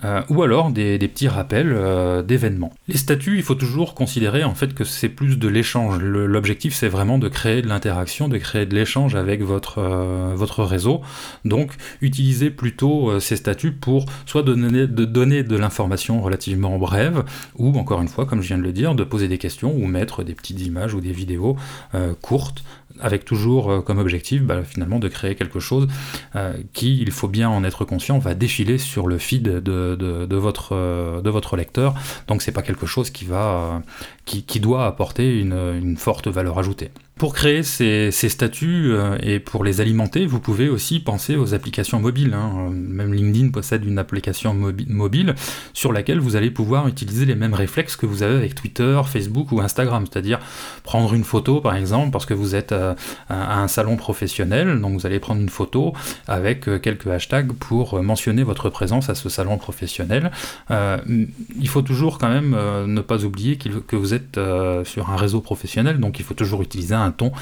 euh, 0.04 0.22
ou 0.30 0.42
alors 0.42 0.70
des, 0.70 0.98
petits 0.98 1.28
rappels 1.28 1.72
euh, 1.72 2.22
d'événements. 2.22 2.72
Les 2.88 2.96
statuts, 2.96 3.36
il 3.36 3.42
faut 3.42 3.54
toujours 3.54 3.94
considérer 3.94 4.44
en 4.44 4.54
fait 4.54 4.74
que 4.74 4.84
c'est 4.84 5.08
plus 5.08 5.38
de 5.38 5.48
l'échange. 5.48 5.98
L'objectif 6.00 6.74
c'est 6.74 6.88
vraiment 6.88 7.18
de 7.18 7.28
créer 7.28 7.62
de 7.62 7.68
l'interaction, 7.68 8.28
de 8.28 8.38
créer 8.38 8.66
de 8.66 8.74
l'échange 8.74 9.14
avec 9.14 9.42
votre, 9.42 9.78
euh, 9.78 10.32
votre 10.34 10.64
réseau. 10.64 11.02
Donc 11.44 11.72
utilisez 12.00 12.50
plutôt 12.50 13.20
ces 13.20 13.36
statuts 13.36 13.72
pour 13.72 14.06
soit 14.26 14.42
de 14.42 14.54
donner 15.04 15.42
de 15.42 15.56
l'information 15.56 16.20
relativement 16.20 16.78
brève, 16.78 17.24
ou 17.56 17.76
encore 17.78 18.02
une 18.02 18.08
fois, 18.08 18.26
comme 18.26 18.42
je 18.42 18.48
viens 18.48 18.58
de 18.58 18.62
le 18.62 18.72
dire, 18.72 18.94
de 18.94 19.04
poser 19.04 19.28
des 19.28 19.38
questions 19.38 19.74
ou 19.74 19.86
mettre 19.86 20.24
des 20.24 20.34
petites 20.34 20.60
images 20.60 20.94
ou 20.94 21.00
des 21.00 21.12
vidéos 21.12 21.56
courtes 22.22 22.62
avec 23.00 23.24
toujours 23.24 23.70
euh, 23.70 23.80
comme 23.80 23.98
objectif 23.98 24.42
bah, 24.42 24.62
finalement 24.64 24.98
de 24.98 25.08
créer 25.08 25.34
quelque 25.34 25.60
chose 25.60 25.88
euh, 26.36 26.54
qui, 26.72 26.98
il 27.00 27.10
faut 27.10 27.28
bien 27.28 27.48
en 27.48 27.64
être 27.64 27.84
conscient, 27.84 28.18
va 28.18 28.34
défiler 28.34 28.78
sur 28.78 29.06
le 29.06 29.18
feed 29.18 29.42
de, 29.42 30.34
votre, 30.36 30.74
euh, 30.74 31.20
votre 31.24 31.56
lecteur. 31.56 31.94
Donc 32.26 32.42
c'est 32.42 32.52
pas 32.52 32.62
quelque 32.62 32.86
chose 32.86 33.10
qui, 33.10 33.24
va, 33.24 33.82
qui, 34.24 34.60
doit 34.60 34.86
apporter 34.86 35.38
une 35.38 35.96
forte 35.96 36.28
valeur 36.28 36.58
ajoutée. 36.58 36.90
Pour 37.18 37.34
créer 37.34 37.64
ces, 37.64 38.12
statuts 38.12 38.92
euh, 38.92 39.18
et 39.20 39.40
pour 39.40 39.64
les 39.64 39.80
alimenter, 39.80 40.24
vous 40.24 40.38
pouvez 40.38 40.68
aussi 40.68 41.00
penser 41.00 41.34
aux 41.34 41.52
applications 41.52 41.98
mobiles. 41.98 42.32
Hein. 42.32 42.70
Même 42.72 43.12
LinkedIn 43.12 43.50
possède 43.50 43.84
une 43.84 43.98
application 43.98 44.54
mobile 44.54 45.34
sur 45.72 45.92
laquelle 45.92 46.20
vous 46.20 46.36
allez 46.36 46.52
pouvoir 46.52 46.86
utiliser 46.86 47.26
les 47.26 47.34
mêmes 47.34 47.54
réflexes 47.54 47.96
que 47.96 48.06
vous 48.06 48.22
avez 48.22 48.36
avec 48.36 48.54
Twitter, 48.54 49.00
Facebook 49.04 49.50
ou 49.50 49.60
Instagram, 49.60 50.04
c'est-à-dire 50.08 50.38
prendre 50.84 51.12
une 51.12 51.24
photo 51.24 51.60
par 51.60 51.74
exemple 51.74 52.12
parce 52.12 52.24
que 52.24 52.34
vous 52.34 52.54
êtes 52.54 52.70
euh, 52.70 52.94
à, 53.28 53.60
un 53.60 53.68
salon 53.68 53.96
professionnel, 53.96 54.80
donc 54.80 55.00
vous 55.00 55.06
allez 55.06 55.18
prendre 55.18 55.40
une 55.40 55.48
photo 55.48 55.94
avec 56.28 56.68
euh, 56.68 56.78
quelques 56.78 57.08
hashtags 57.08 57.52
pour 57.52 58.00
mentionner 58.00 58.44
votre 58.44 58.70
présence 58.70 59.10
à 59.10 59.16
ce 59.16 59.28
salon 59.28 59.58
professionnel. 59.58 60.30
il 60.70 61.68
faut 61.68 61.82
toujours 61.82 62.18
quand 62.18 62.28
même 62.28 62.56
ne 62.86 63.00
pas 63.00 63.24
oublier 63.24 63.56
que 63.56 63.96
vous 63.96 64.14
êtes 64.14 64.38
sur 64.84 65.10
un 65.10 65.16
réseau 65.16 65.40
professionnel, 65.40 65.98
donc 65.98 66.20
il 66.20 66.24
faut 66.24 66.34
toujours 66.34 66.62
utiliser 66.62 66.94
un 66.94 67.07
un 67.08 67.12
ton, 67.12 67.32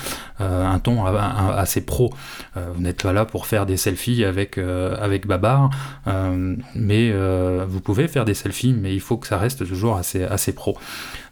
euh, 0.41 0.67
un 0.67 0.79
ton 0.79 1.05
assez 1.05 1.85
pro. 1.85 2.13
Euh, 2.57 2.71
vous 2.75 2.83
n'êtes 2.83 3.03
pas 3.03 3.13
là 3.13 3.25
pour 3.25 3.47
faire 3.47 3.67
des 3.67 3.77
selfies 3.77 4.25
avec, 4.25 4.59
euh, 4.59 4.97
avec 5.01 5.27
Babar, 5.27 5.71
mais 6.75 7.13
vous 7.67 7.81
pouvez 7.81 8.09
faire 8.09 8.25
des 8.25 8.35
selfies, 8.35 8.73
mais 8.73 8.95
il 8.95 9.01
faut 9.01 9.17
que 9.17 9.27
ça 9.27 9.39
reste 9.39 9.67
toujours 9.67 9.97
assez, 9.97 10.23
assez 10.23 10.53
pro. 10.53 10.79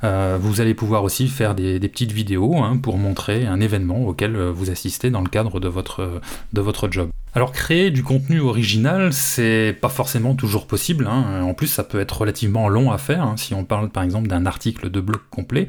Vous 0.04 0.60
allez 0.60 0.74
pouvoir 0.74 1.02
aussi 1.04 1.28
faire 1.28 1.54
des, 1.54 1.80
petites 1.80 2.12
vidéos 2.12 2.56
hein, 2.58 2.76
pour 2.76 2.98
montrer 2.98 3.46
un 3.46 3.60
événement 3.60 4.06
auquel 4.06 4.36
vous 4.36 4.70
assistez 4.70 5.10
dans 5.10 5.22
le 5.22 5.28
cadre 5.28 5.60
de 5.60 5.68
votre, 5.68 6.20
de 6.52 6.60
votre 6.60 6.90
job. 6.90 7.08
Alors 7.36 7.50
créer 7.50 7.90
du 7.90 8.04
contenu 8.04 8.38
original, 8.38 9.12
c'est 9.12 9.76
pas 9.80 9.88
forcément 9.88 10.36
toujours 10.36 10.68
possible. 10.68 11.08
Hein. 11.08 11.42
En 11.42 11.52
plus, 11.52 11.66
ça 11.66 11.82
peut 11.82 11.98
être 11.98 12.20
relativement 12.20 12.68
long 12.68 12.92
à 12.92 12.98
faire. 12.98 13.24
Hein, 13.24 13.34
si 13.36 13.54
on 13.54 13.64
parle 13.64 13.90
par 13.90 14.04
exemple 14.04 14.28
d'un 14.28 14.46
article 14.46 14.88
de 14.88 15.00
blog 15.00 15.20
complet, 15.30 15.66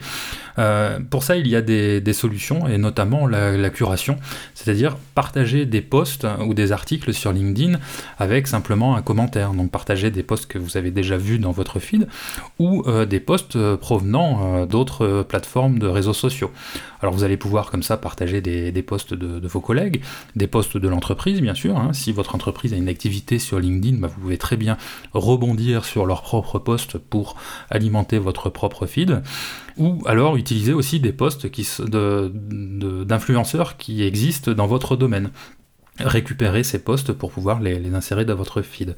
euh, 0.60 1.00
pour 1.10 1.24
ça, 1.24 1.38
il 1.38 1.48
y 1.48 1.56
a 1.56 1.64
des, 1.64 2.14
solutions 2.14 2.68
et 2.68 2.78
notamment 2.78 3.26
la, 3.26 3.70
curation, 3.72 4.18
c'est-à-dire 4.54 4.96
partager 5.16 5.66
des 5.66 5.82
posts 5.82 6.28
ou 6.46 6.54
des 6.54 6.72
articles 6.72 7.14
sur 7.14 7.34
LinkedIn 7.34 7.80
avec 8.20 8.46
simplement 8.46 8.96
un 8.96 9.02
commentaire. 9.02 9.52
Donc 9.54 9.72
partager 9.72 10.12
des 10.12 10.22
posts 10.22 10.46
que 10.46 10.60
vous 10.60 10.78
avez 10.78 10.92
déjà 10.92 11.18
vus 11.18 11.40
dans 11.40 11.52
votre 11.52 11.80
feed 11.80 12.08
ou 12.60 12.84
euh, 12.86 13.08
des 13.08 13.20
posts 13.20 13.56
euh, 13.56 13.76
provenant 14.26 14.66
d'autres 14.66 15.26
plateformes 15.28 15.80
de 15.80 15.88
réseaux 15.88 16.14
sociaux. 16.14 16.52
Alors 17.02 17.14
vous 17.14 17.24
allez 17.24 17.38
pouvoir 17.38 17.72
comme 17.72 17.84
ça 17.84 17.98
partager 17.98 18.42
des, 18.42 18.82
posts 18.82 19.14
de, 19.14 19.48
vos 19.48 19.62
collègues, 19.62 20.02
des 20.36 20.48
posts 20.48 20.78
de 20.78 20.88
l'entreprise 20.88 21.42
bien 21.42 21.54
sûr. 21.54 21.78
Hein. 21.78 21.94
Si 21.94 22.12
votre 22.12 22.36
entreprise 22.36 22.74
a 22.74 22.78
une 22.78 22.90
activité 22.90 23.40
sur 23.40 23.60
LinkedIn, 23.60 23.98
bah, 24.00 24.08
vous 24.08 24.22
pouvez 24.22 24.38
très 24.38 24.58
bien 24.58 24.78
rebondir 25.14 25.86
sur 25.86 26.06
leurs 26.06 26.22
propres 26.22 26.60
posts 26.60 26.98
pour 26.98 27.36
alimenter 27.70 28.18
votre 28.18 28.50
propre 28.50 28.86
feed. 28.86 29.22
Ou 29.78 30.02
alors 30.06 30.38
utiliser 30.38 30.74
aussi 30.74 31.00
des 31.00 31.12
posts 31.12 31.48
d'influenceurs 31.48 33.78
qui 33.78 34.04
existent 34.04 34.52
dans 34.52 34.68
votre 34.68 34.96
domaine. 34.96 35.32
Récupérer 36.00 36.64
ces 36.64 36.80
posts 36.80 37.14
pour 37.14 37.32
pouvoir 37.32 37.62
les 37.62 37.94
insérer 37.94 38.26
dans 38.26 38.36
votre 38.36 38.62
feed. 38.62 38.96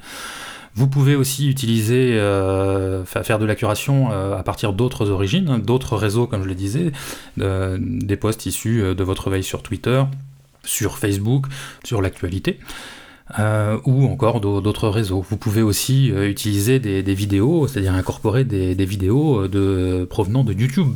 Vous 0.78 0.86
pouvez 0.86 1.16
aussi 1.16 1.48
utiliser, 1.48 2.12
euh, 2.12 3.04
faire 3.04 3.40
de 3.40 3.44
la 3.44 3.56
curation 3.56 4.12
euh, 4.12 4.38
à 4.38 4.44
partir 4.44 4.72
d'autres 4.72 5.10
origines, 5.10 5.48
hein, 5.48 5.58
d'autres 5.58 5.96
réseaux, 5.96 6.28
comme 6.28 6.44
je 6.44 6.48
le 6.48 6.54
disais, 6.54 6.92
des 7.36 8.16
posts 8.16 8.46
issus 8.46 8.80
euh, 8.80 8.94
de 8.94 9.02
votre 9.02 9.28
veille 9.28 9.42
sur 9.42 9.64
Twitter, 9.64 10.04
sur 10.62 10.96
Facebook, 10.96 11.46
sur 11.82 12.00
l'actualité. 12.00 12.60
Euh, 13.38 13.78
ou 13.84 14.06
encore 14.06 14.40
d'autres 14.40 14.88
réseaux. 14.88 15.24
Vous 15.28 15.36
pouvez 15.36 15.60
aussi 15.60 16.10
euh, 16.10 16.30
utiliser 16.30 16.78
des, 16.78 17.14
vidéos, 17.14 17.66
c'est-à-dire 17.66 17.94
incorporer 17.94 18.44
des, 18.44 18.74
vidéos 18.86 19.40
euh, 19.40 20.06
provenant 20.06 20.44
de 20.44 20.54
YouTube 20.54 20.94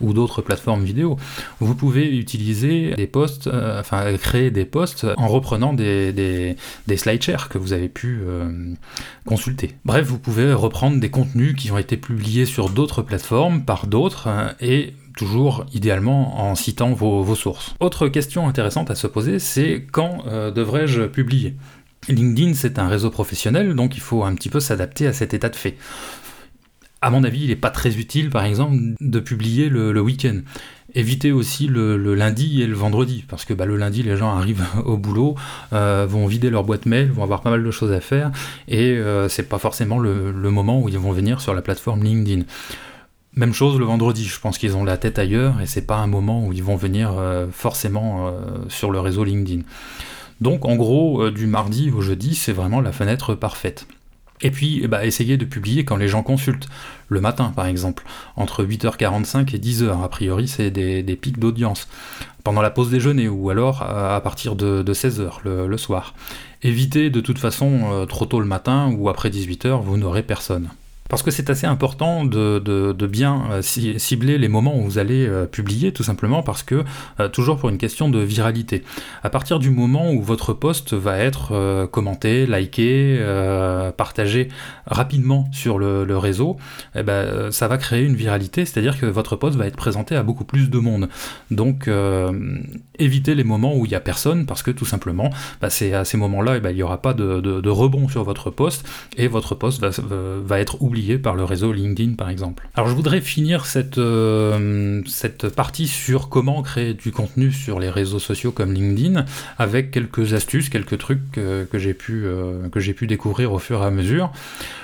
ou 0.00 0.14
d'autres 0.14 0.40
plateformes 0.40 0.82
vidéo. 0.82 1.18
Vous 1.60 1.74
pouvez 1.74 2.16
utiliser 2.16 2.94
des 2.94 3.06
posts, 3.06 3.48
enfin 3.48 4.16
créer 4.16 4.50
des 4.50 4.64
posts 4.64 5.06
en 5.18 5.28
reprenant 5.28 5.74
des, 5.74 6.12
des, 6.12 6.56
des 6.86 6.96
SlideShare 6.96 7.48
que 7.48 7.58
vous 7.58 7.72
avez 7.72 7.88
pu 7.88 8.22
consulter. 9.26 9.72
Bref, 9.84 10.06
vous 10.06 10.18
pouvez 10.18 10.52
reprendre 10.52 10.98
des 11.00 11.10
contenus 11.10 11.54
qui 11.54 11.70
ont 11.70 11.78
été 11.78 11.96
publiés 11.96 12.46
sur 12.46 12.70
d'autres 12.70 13.02
plateformes 13.02 13.64
par 13.64 13.86
d'autres 13.86 14.28
et 14.60 14.94
toujours 15.16 15.66
idéalement 15.72 16.40
en 16.40 16.54
citant 16.54 16.92
vos, 16.92 17.34
sources. 17.34 17.74
Autre 17.80 18.08
question 18.08 18.48
intéressante 18.48 18.90
à 18.90 18.94
se 18.94 19.06
poser, 19.06 19.38
c'est 19.38 19.86
quand 19.90 20.24
devrais-je 20.54 21.02
publier? 21.02 21.56
LinkedIn, 22.08 22.54
c'est 22.54 22.78
un 22.78 22.88
réseau 22.88 23.10
professionnel, 23.10 23.74
donc 23.74 23.96
il 23.96 24.00
faut 24.00 24.24
un 24.24 24.34
petit 24.34 24.48
peu 24.48 24.60
s'adapter 24.60 25.06
à 25.06 25.12
cet 25.12 25.34
état 25.34 25.48
de 25.48 25.56
fait. 25.56 25.76
À 27.00 27.10
mon 27.10 27.22
avis, 27.22 27.42
il 27.42 27.48
n'est 27.48 27.56
pas 27.56 27.70
très 27.70 27.98
utile, 27.98 28.30
par 28.30 28.44
exemple, 28.44 28.76
de 28.98 29.20
publier 29.20 29.68
le, 29.68 30.00
week-end. 30.00 30.40
Évitez 30.94 31.32
aussi 31.32 31.66
le, 31.66 32.14
lundi 32.14 32.62
et 32.62 32.66
le 32.66 32.74
vendredi, 32.74 33.24
parce 33.28 33.44
que 33.44 33.52
bah, 33.52 33.66
le 33.66 33.76
lundi, 33.76 34.02
les 34.02 34.16
gens 34.16 34.34
arrivent 34.34 34.64
au 34.84 34.96
boulot, 34.96 35.34
euh, 35.72 36.06
vont 36.08 36.26
vider 36.26 36.48
leur 36.48 36.64
boîte 36.64 36.86
mail, 36.86 37.10
vont 37.10 37.22
avoir 37.22 37.42
pas 37.42 37.50
mal 37.50 37.62
de 37.62 37.70
choses 37.70 37.92
à 37.92 38.00
faire, 38.00 38.30
et 38.68 38.92
euh, 38.92 39.28
c'est 39.28 39.48
pas 39.48 39.58
forcément 39.58 39.98
le, 39.98 40.32
moment 40.50 40.80
où 40.80 40.88
ils 40.88 40.98
vont 40.98 41.12
venir 41.12 41.40
sur 41.40 41.52
la 41.52 41.62
plateforme 41.62 42.02
LinkedIn. 42.02 42.44
Même 43.36 43.52
chose 43.52 43.78
le 43.78 43.84
vendredi, 43.84 44.24
je 44.24 44.38
pense 44.38 44.58
qu'ils 44.58 44.76
ont 44.76 44.84
la 44.84 44.96
tête 44.96 45.18
ailleurs, 45.18 45.60
et 45.60 45.66
c'est 45.66 45.86
pas 45.86 45.96
un 45.96 46.06
moment 46.06 46.46
où 46.46 46.52
ils 46.52 46.62
vont 46.62 46.76
venir 46.76 47.12
euh, 47.18 47.46
forcément 47.50 48.32
sur 48.68 48.90
le 48.90 49.00
réseau 49.00 49.24
LinkedIn. 49.24 49.62
Donc 50.40 50.64
en 50.64 50.76
gros, 50.76 51.22
euh, 51.22 51.30
du 51.30 51.46
mardi 51.46 51.90
au 51.90 52.00
jeudi, 52.00 52.34
c'est 52.34 52.52
vraiment 52.52 52.80
la 52.80 52.92
fenêtre 52.92 53.34
parfaite. 53.34 53.86
Et 54.40 54.50
puis, 54.50 54.80
eh 54.82 54.88
ben, 54.88 55.00
essayez 55.00 55.36
de 55.36 55.44
publier 55.44 55.84
quand 55.84 55.96
les 55.96 56.08
gens 56.08 56.22
consultent. 56.22 56.68
Le 57.08 57.20
matin, 57.20 57.52
par 57.54 57.66
exemple, 57.66 58.04
entre 58.36 58.64
8h45 58.64 59.54
et 59.54 59.58
10h. 59.58 60.02
A 60.02 60.08
priori, 60.08 60.48
c'est 60.48 60.70
des, 60.70 61.16
pics 61.16 61.38
d'audience. 61.38 61.88
Pendant 62.42 62.60
la 62.60 62.70
pause 62.70 62.90
déjeuner 62.90 63.28
ou 63.28 63.48
alors 63.48 63.82
à 63.82 64.20
partir 64.20 64.54
de, 64.54 64.84
16h 64.86 65.44
le, 65.44 65.76
soir. 65.78 66.14
Évitez 66.62 67.08
de 67.08 67.20
toute 67.20 67.38
façon 67.38 67.92
euh, 67.92 68.06
trop 68.06 68.26
tôt 68.26 68.40
le 68.40 68.46
matin 68.46 68.92
ou 68.94 69.08
après 69.08 69.30
18h, 69.30 69.80
vous 69.82 69.96
n'aurez 69.96 70.22
personne. 70.22 70.68
Parce 71.10 71.22
que 71.22 71.30
c'est 71.30 71.50
assez 71.50 71.66
important 71.66 72.24
de, 72.24 73.06
bien 73.06 73.42
euh, 73.50 73.62
cibler 73.62 74.38
les 74.38 74.48
moments 74.48 74.78
où 74.78 74.84
vous 74.84 74.98
allez 74.98 75.26
euh, 75.26 75.44
publier, 75.44 75.92
tout 75.92 76.02
simplement 76.02 76.42
parce 76.42 76.62
que, 76.62 76.82
euh, 77.20 77.28
toujours 77.28 77.58
pour 77.58 77.68
une 77.68 77.76
question 77.76 78.08
de 78.08 78.20
viralité, 78.20 78.82
à 79.22 79.28
partir 79.28 79.58
du 79.58 79.68
moment 79.68 80.10
où 80.10 80.22
votre 80.22 80.54
post 80.54 80.94
va 80.94 81.18
être 81.18 81.86
commenté, 81.92 82.46
liké, 82.46 83.20
partagé 83.96 84.48
rapidement 84.86 85.48
sur 85.52 85.78
le, 85.78 86.16
réseau, 86.16 86.56
eh 86.94 87.02
ben, 87.02 87.50
ça 87.50 87.68
va 87.68 87.76
créer 87.76 88.04
une 88.04 88.14
viralité, 88.14 88.64
c'est-à-dire 88.64 88.98
que 88.98 89.06
votre 89.06 89.36
post 89.36 89.56
va 89.56 89.66
être 89.66 89.76
présenté 89.76 90.16
à 90.16 90.22
beaucoup 90.22 90.44
plus 90.44 90.70
de 90.70 90.78
monde. 90.78 91.08
Donc, 91.50 91.88
évitez 92.98 93.34
les 93.34 93.44
moments 93.44 93.76
où 93.76 93.84
il 93.84 93.90
n'y 93.90 93.94
a 93.94 94.00
personne, 94.00 94.46
parce 94.46 94.62
que 94.62 94.70
tout 94.70 94.86
simplement, 94.86 95.30
bah, 95.60 95.70
c'est 95.70 95.92
à 95.92 96.04
ces 96.04 96.16
moments-là, 96.16 96.56
eh 96.56 96.60
ben, 96.60 96.70
il 96.70 96.76
n'y 96.76 96.82
aura 96.82 97.02
pas 97.02 97.12
de, 97.12 97.68
rebond 97.68 98.08
sur 98.08 98.24
votre 98.24 98.50
post, 98.50 98.86
et 99.16 99.28
votre 99.28 99.54
post 99.54 99.80
va, 99.80 99.90
va 100.44 100.60
être 100.60 100.80
oublié 100.80 100.93
par 101.22 101.34
le 101.34 101.44
réseau 101.44 101.72
LinkedIn 101.72 102.14
par 102.14 102.28
exemple. 102.28 102.68
Alors 102.74 102.88
je 102.88 102.94
voudrais 102.94 103.20
finir 103.20 103.66
cette, 103.66 103.98
euh, 103.98 105.02
cette 105.06 105.48
partie 105.48 105.86
sur 105.86 106.28
comment 106.28 106.62
créer 106.62 106.94
du 106.94 107.10
contenu 107.10 107.52
sur 107.52 107.80
les 107.80 107.90
réseaux 107.90 108.18
sociaux 108.18 108.52
comme 108.52 108.72
LinkedIn 108.72 109.24
avec 109.58 109.90
quelques 109.90 110.34
astuces, 110.34 110.68
quelques 110.68 110.98
trucs 110.98 111.32
que, 111.32 111.66
j'ai 111.74 111.94
pu, 111.94 112.24
euh, 112.24 112.68
pu 112.68 113.06
découvrir 113.06 113.52
au 113.52 113.58
fur 113.58 113.82
et 113.82 113.86
à 113.86 113.90
mesure. 113.90 114.32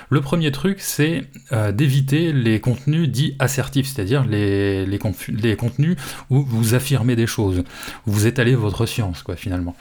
Le 0.09 0.21
premier 0.21 0.51
truc 0.51 0.77
c'est 0.79 1.23
euh, 1.53 1.71
d'éviter 1.71 2.33
les 2.33 2.59
contenus 2.59 3.09
dits 3.09 3.35
assertifs, 3.39 3.87
c'est-à-dire 3.87 4.25
les, 4.25 4.85
les, 4.85 4.99
les, 5.29 5.55
contenus 5.55 5.95
où 6.29 6.43
vous 6.43 6.73
affirmez 6.73 7.15
des 7.15 7.27
choses, 7.27 7.63
où 8.05 8.11
vous 8.11 8.27
étalez 8.27 8.55
votre 8.55 8.85
science 8.85 9.23
quoi 9.23 9.35
finalement 9.35 9.75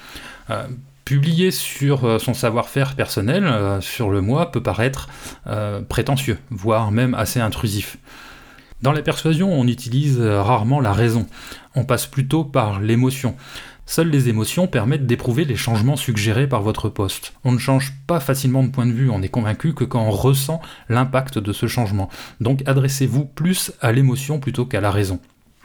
publier 1.05 1.51
sur 1.51 2.05
euh, 2.05 2.19
son 2.19 2.35
savoir-faire 2.35 2.95
personnel 2.95 3.45
euh, 3.45 3.81
sur 3.81 4.11
le 4.11 4.21
moi 4.21 4.51
peut 4.53 4.63
paraître 4.63 5.09
euh, 5.47 5.81
prétentieux, 5.83 6.39
voire 6.51 6.91
même 6.91 7.15
assez 7.15 7.41
intrusif. 7.41 7.97
Dans 8.83 8.93
la 8.93 9.03
persuasion, 9.03 9.53
on 9.53 9.67
utilise 9.67 10.21
rarement 10.21 10.81
la 10.81 10.93
raison, 10.93 11.27
on 11.75 11.85
passe 11.85 12.07
plutôt 12.07 12.45
par 12.45 12.81
l'émotion. 12.81 13.37
Seules 13.85 14.09
les 14.09 14.29
émotions 14.29 14.69
permettent 14.69 15.07
d'éprouver 15.07 15.45
les 15.45 15.57
changements 15.57 15.97
suggérés 15.97 16.47
par 16.47 16.63
votre 16.63 16.89
poste. 16.89 17.33
On 17.45 17.53
ne 17.53 17.59
change 17.59 17.93
pas 18.07 18.21
facilement 18.21 18.63
de 18.63 18.69
point 18.69 18.87
de 18.87 18.93
vue, 18.93 19.11
on 19.11 19.21
est 19.21 19.29
convaincu 19.29 19.75
que 19.75 19.85
quand 19.85 20.01
on 20.01 20.13
ressent 20.13 20.63
l'impact 20.89 21.39
de 21.39 21.53
ce 21.53 21.67
changement. 21.67 22.09
Donc 22.41 22.63
adressez-vous 22.67 23.25
plus 23.25 23.73
à 23.81 23.91
l'émotion 23.91 24.39
plutôt 24.39 24.65
qu'à 24.65 24.81
la 24.81 24.93
raison. 24.93 25.19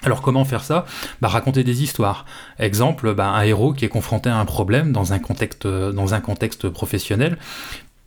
Alors 0.05 0.21
comment 0.21 0.45
faire 0.45 0.63
ça? 0.63 0.85
Bah, 1.21 1.27
Raconter 1.27 1.63
des 1.63 1.83
histoires. 1.83 2.25
Exemple, 2.59 3.13
bah, 3.13 3.29
un 3.29 3.41
héros 3.41 3.73
qui 3.73 3.85
est 3.85 3.89
confronté 3.89 4.29
à 4.29 4.37
un 4.37 4.45
problème 4.45 4.91
dans 4.91 5.13
un 5.13 5.19
contexte, 5.19 5.67
dans 5.67 6.13
un 6.13 6.21
contexte 6.21 6.69
professionnel, 6.69 7.37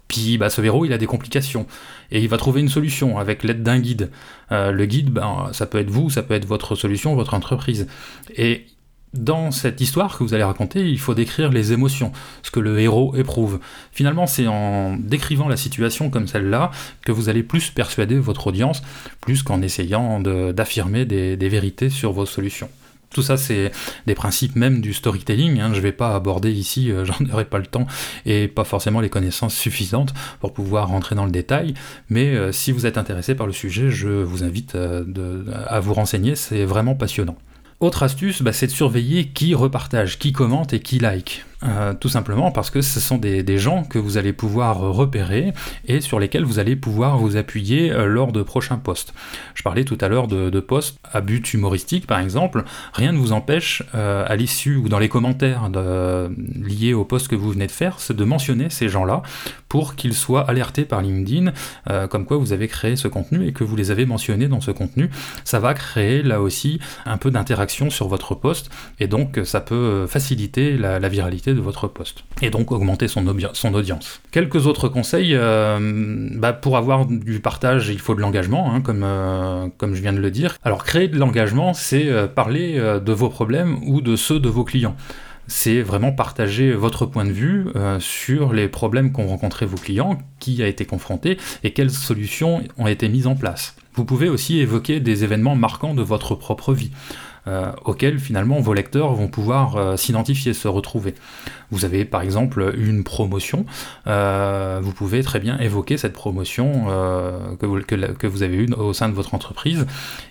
puis 0.09 0.39
bah, 0.39 0.49
ce 0.49 0.63
héros, 0.63 0.87
il 0.87 0.93
a 0.93 0.99
des 0.99 1.07
complications. 1.07 1.67
Et 2.11 2.21
il 2.21 2.29
va 2.29 2.39
trouver 2.39 2.61
une 2.61 2.71
solution 2.71 3.19
avec 3.19 3.45
l'aide 3.45 3.63
d'un 3.63 3.79
guide. 3.79 4.11
Euh, 4.53 4.73
le 4.73 4.87
guide, 4.87 5.11
bah, 5.11 5.51
ça 5.53 5.67
peut 5.67 5.79
être 5.79 5.91
vous, 5.91 6.09
ça 6.09 6.23
peut 6.23 6.35
être 6.35 6.47
votre 6.47 6.75
solution, 6.75 7.15
votre 7.15 7.35
entreprise. 7.35 7.87
Et 8.37 8.67
dans 9.15 9.51
cette 9.51 9.81
histoire 9.81 10.19
que 10.19 10.25
vous 10.25 10.35
allez 10.35 10.45
raconter, 10.45 10.89
il 10.89 10.99
faut 10.99 11.15
décrire 11.15 11.51
les 11.51 11.73
émotions, 11.73 12.13
ce 12.43 12.51
que 12.51 12.61
le 12.61 12.79
héros 12.79 13.15
éprouve. 13.17 13.59
Finalement, 13.93 14.27
c'est 14.27 14.47
en 14.47 14.97
décrivant 14.97 15.49
la 15.49 15.57
situation 15.57 16.11
comme 16.11 16.27
celle-là 16.27 16.71
que 17.03 17.13
vous 17.13 17.29
allez 17.29 17.43
plus 17.43 17.71
persuader 17.71 18.19
votre 18.19 18.49
audience, 18.49 18.83
plus 19.21 19.43
qu'en 19.43 19.63
essayant 19.63 20.21
d'affirmer 20.21 21.05
des, 21.05 21.49
vérités 21.49 21.89
sur 21.89 22.13
vos 22.13 22.27
solutions. 22.27 22.69
Tout 23.11 23.23
ça, 23.23 23.39
c'est 23.39 23.73
des 24.07 24.15
principes 24.15 24.55
même 24.55 24.83
du 24.83 24.93
storytelling. 24.93 25.61
Hein. 25.61 25.71
Je 25.73 25.79
ne 25.79 25.83
vais 25.83 25.93
pas 25.93 26.15
aborder 26.15 26.53
ici, 26.53 26.93
euh, 26.93 27.05
j'en 27.07 27.17
aurai 27.33 27.47
pas 27.47 27.59
le 27.59 27.65
temps 27.65 27.87
et 28.27 28.49
pas 28.49 28.65
forcément 28.65 29.01
les 29.01 29.09
connaissances 29.09 29.55
suffisantes 29.55 30.13
pour 30.41 30.53
pouvoir 30.53 30.89
rentrer 30.89 31.15
dans 31.15 31.25
le 31.25 31.31
détail. 31.31 31.73
Mais 32.11 32.35
euh, 32.35 32.53
si 32.53 32.71
vous 32.71 32.85
êtes 32.85 32.99
intéressé 32.99 33.35
par 33.35 33.47
le 33.47 33.55
sujet, 33.55 33.91
je 33.91 34.09
vous 34.09 34.45
invite 34.45 34.75
euh, 34.75 35.45
à 35.67 35.81
vous 35.81 35.95
renseigner. 35.95 36.37
C'est 36.37 36.67
vraiment 36.67 36.95
passionnant. 36.95 37.39
Autre 37.81 38.03
astuce, 38.03 38.43
bah, 38.43 38.53
c'est 38.53 38.67
de 38.67 38.73
surveiller 38.73 39.29
qui 39.29 39.55
repartage, 39.55 40.19
qui 40.19 40.33
commente 40.33 40.73
et 40.73 40.81
qui 40.81 40.99
like. 40.99 41.45
Euh, 41.65 41.93
tout 41.93 42.09
simplement 42.09 42.53
parce 42.53 42.71
que 42.71 42.81
ce 42.83 43.01
sont 43.01 43.19
des, 43.19 43.59
gens 43.59 43.83
que 43.83 43.99
vous 43.99 44.17
allez 44.17 44.33
pouvoir 44.33 44.79
repérer 44.79 45.53
et 45.87 46.01
sur 46.01 46.21
lesquels 46.21 46.45
vous 46.45 46.61
allez 46.61 46.77
pouvoir 46.77 47.19
vous 47.19 47.37
appuyer 47.37 47.91
euh, 47.91 48.07
lors 48.07 48.31
de 48.31 48.43
prochains 48.43 48.77
posts. 48.77 49.13
Je 49.55 49.65
parlais 49.65 49.85
tout 49.85 49.99
à 50.01 50.07
l'heure 50.07 50.29
de, 50.29 50.61
posts 50.61 50.99
à 51.13 51.21
but 51.21 51.55
humoristique 51.55 52.07
par 52.07 52.21
exemple. 52.21 52.63
Rien 52.93 53.11
ne 53.11 53.19
vous 53.19 53.33
empêche 53.33 53.83
euh, 53.95 54.25
à 54.29 54.37
l'issue 54.37 54.77
ou 54.77 54.89
dans 54.89 55.01
les 55.01 55.09
commentaires 55.09 55.69
liés 56.63 56.95
au 56.95 57.05
post 57.05 57.27
que 57.27 57.35
vous 57.35 57.51
venez 57.51 57.67
de 57.67 57.73
faire, 57.73 57.97
de 58.09 58.25
mentionner 58.25 58.71
ces 58.71 58.89
gens-là 58.89 59.23
pour 59.69 59.97
qu'ils 59.97 60.15
soient 60.15 60.49
alertés 60.49 60.85
par 60.85 61.03
LinkedIn 61.03 61.53
comme 62.09 62.25
quoi 62.25 62.37
vous 62.37 62.53
avez 62.53 62.69
créé 62.69 62.97
ce 62.97 63.09
contenu 63.09 63.47
et 63.47 63.53
que 63.53 63.65
vous 63.65 63.77
les 63.77 63.91
avez 63.91 64.07
mentionnés 64.07 64.49
dans 64.49 64.61
ce 64.61 64.71
contenu. 64.71 65.11
Ça 65.45 65.59
va 65.59 65.75
créer 65.75 66.23
là 66.23 66.41
aussi 66.41 66.81
un 67.07 67.17
peu 67.17 67.31
d'interaction 67.31 67.91
sur 67.91 68.09
votre 68.09 68.35
post 68.35 68.71
et 69.01 69.07
donc 69.07 69.41
ça 69.45 69.61
peut 69.61 70.07
faciliter 70.07 70.77
la 70.77 71.09
viralité 71.09 71.48
de 71.55 71.61
votre 71.61 71.89
poste, 71.89 72.25
et 72.43 72.51
donc 72.51 72.73
augmenter 72.73 73.09
son, 73.09 73.27
audience. 73.27 74.21
Quelques 74.31 74.67
autres 74.67 74.89
conseils, 74.89 75.35
euh, 75.35 76.29
bah, 76.35 76.53
pour 76.53 76.77
avoir 76.77 77.07
du 77.07 77.41
partage, 77.41 77.89
il 77.89 77.99
faut 77.99 78.15
de 78.15 78.21
l'engagement, 78.21 78.73
hein, 78.73 78.81
comme, 78.81 79.03
euh, 79.05 79.69
comme 79.77 79.95
je 79.95 80.03
viens 80.03 80.13
de 80.13 80.21
le 80.21 80.31
dire. 80.31 80.57
Alors 80.65 80.85
créer 80.85 81.09
de 81.09 81.19
l'engagement, 81.19 81.75
c'est 81.75 82.09
euh, 82.09 82.27
parler 82.27 82.79
de 82.79 83.13
vos 83.13 83.29
problèmes 83.29 83.79
ou 83.87 84.01
de 84.01 84.17
ceux 84.17 84.41
de 84.41 84.49
vos 84.49 84.65
clients 84.65 84.97
c'est 85.51 85.81
vraiment 85.81 86.13
partager 86.13 86.73
votre 86.73 87.07
point 87.07 87.25
de 87.25 87.31
vue 87.31 87.69
sur 88.01 88.53
les 88.53 88.69
problèmes 88.69 89.13
qu'ont 89.13 89.29
rencontrés 89.29 89.65
vos 89.65 89.79
clients, 89.79 90.19
qui 90.41 90.63
a 90.63 90.67
été 90.67 90.85
confronté 90.85 91.39
et 91.65 91.73
quelles 91.73 91.91
solutions 91.91 92.63
ont 92.77 92.87
été 92.87 93.09
mises 93.09 93.27
en 93.27 93.35
place. 93.35 93.75
Vous 93.95 94.05
pouvez 94.05 94.29
aussi 94.29 94.61
évoquer 94.61 95.01
des 95.01 95.25
événements 95.25 95.57
marquants 95.57 95.95
de 95.95 96.03
votre 96.03 96.35
propre 96.35 96.75
vie. 96.75 96.91
Euh, 97.47 97.73
auxquels 97.85 98.19
finalement 98.19 98.61
vos 98.61 98.75
lecteurs 98.75 99.15
vont 99.15 99.29
pouvoir 99.29 99.77
euh, 99.77 99.97
s'identifier, 99.97 100.53
se 100.53 100.69
retrouver. 100.69 101.15
Vous 101.71 101.85
avez 101.85 102.05
par 102.05 102.23
exemple 102.23 102.75
une 102.77 103.05
promotion, 103.05 103.65
euh, 104.07 104.81
vous 104.83 104.93
pouvez 104.93 105.23
très 105.23 105.39
bien 105.39 105.59
évoquer 105.59 105.97
cette 105.97 106.15
promotion 106.15 106.87
que 107.59 108.27
vous, 108.27 108.43
avez 108.43 108.57
eue 108.57 108.73
au 108.73 108.93
sein 108.93 109.09
de 109.09 109.15
votre 109.15 109.35
entreprise, 109.35 109.87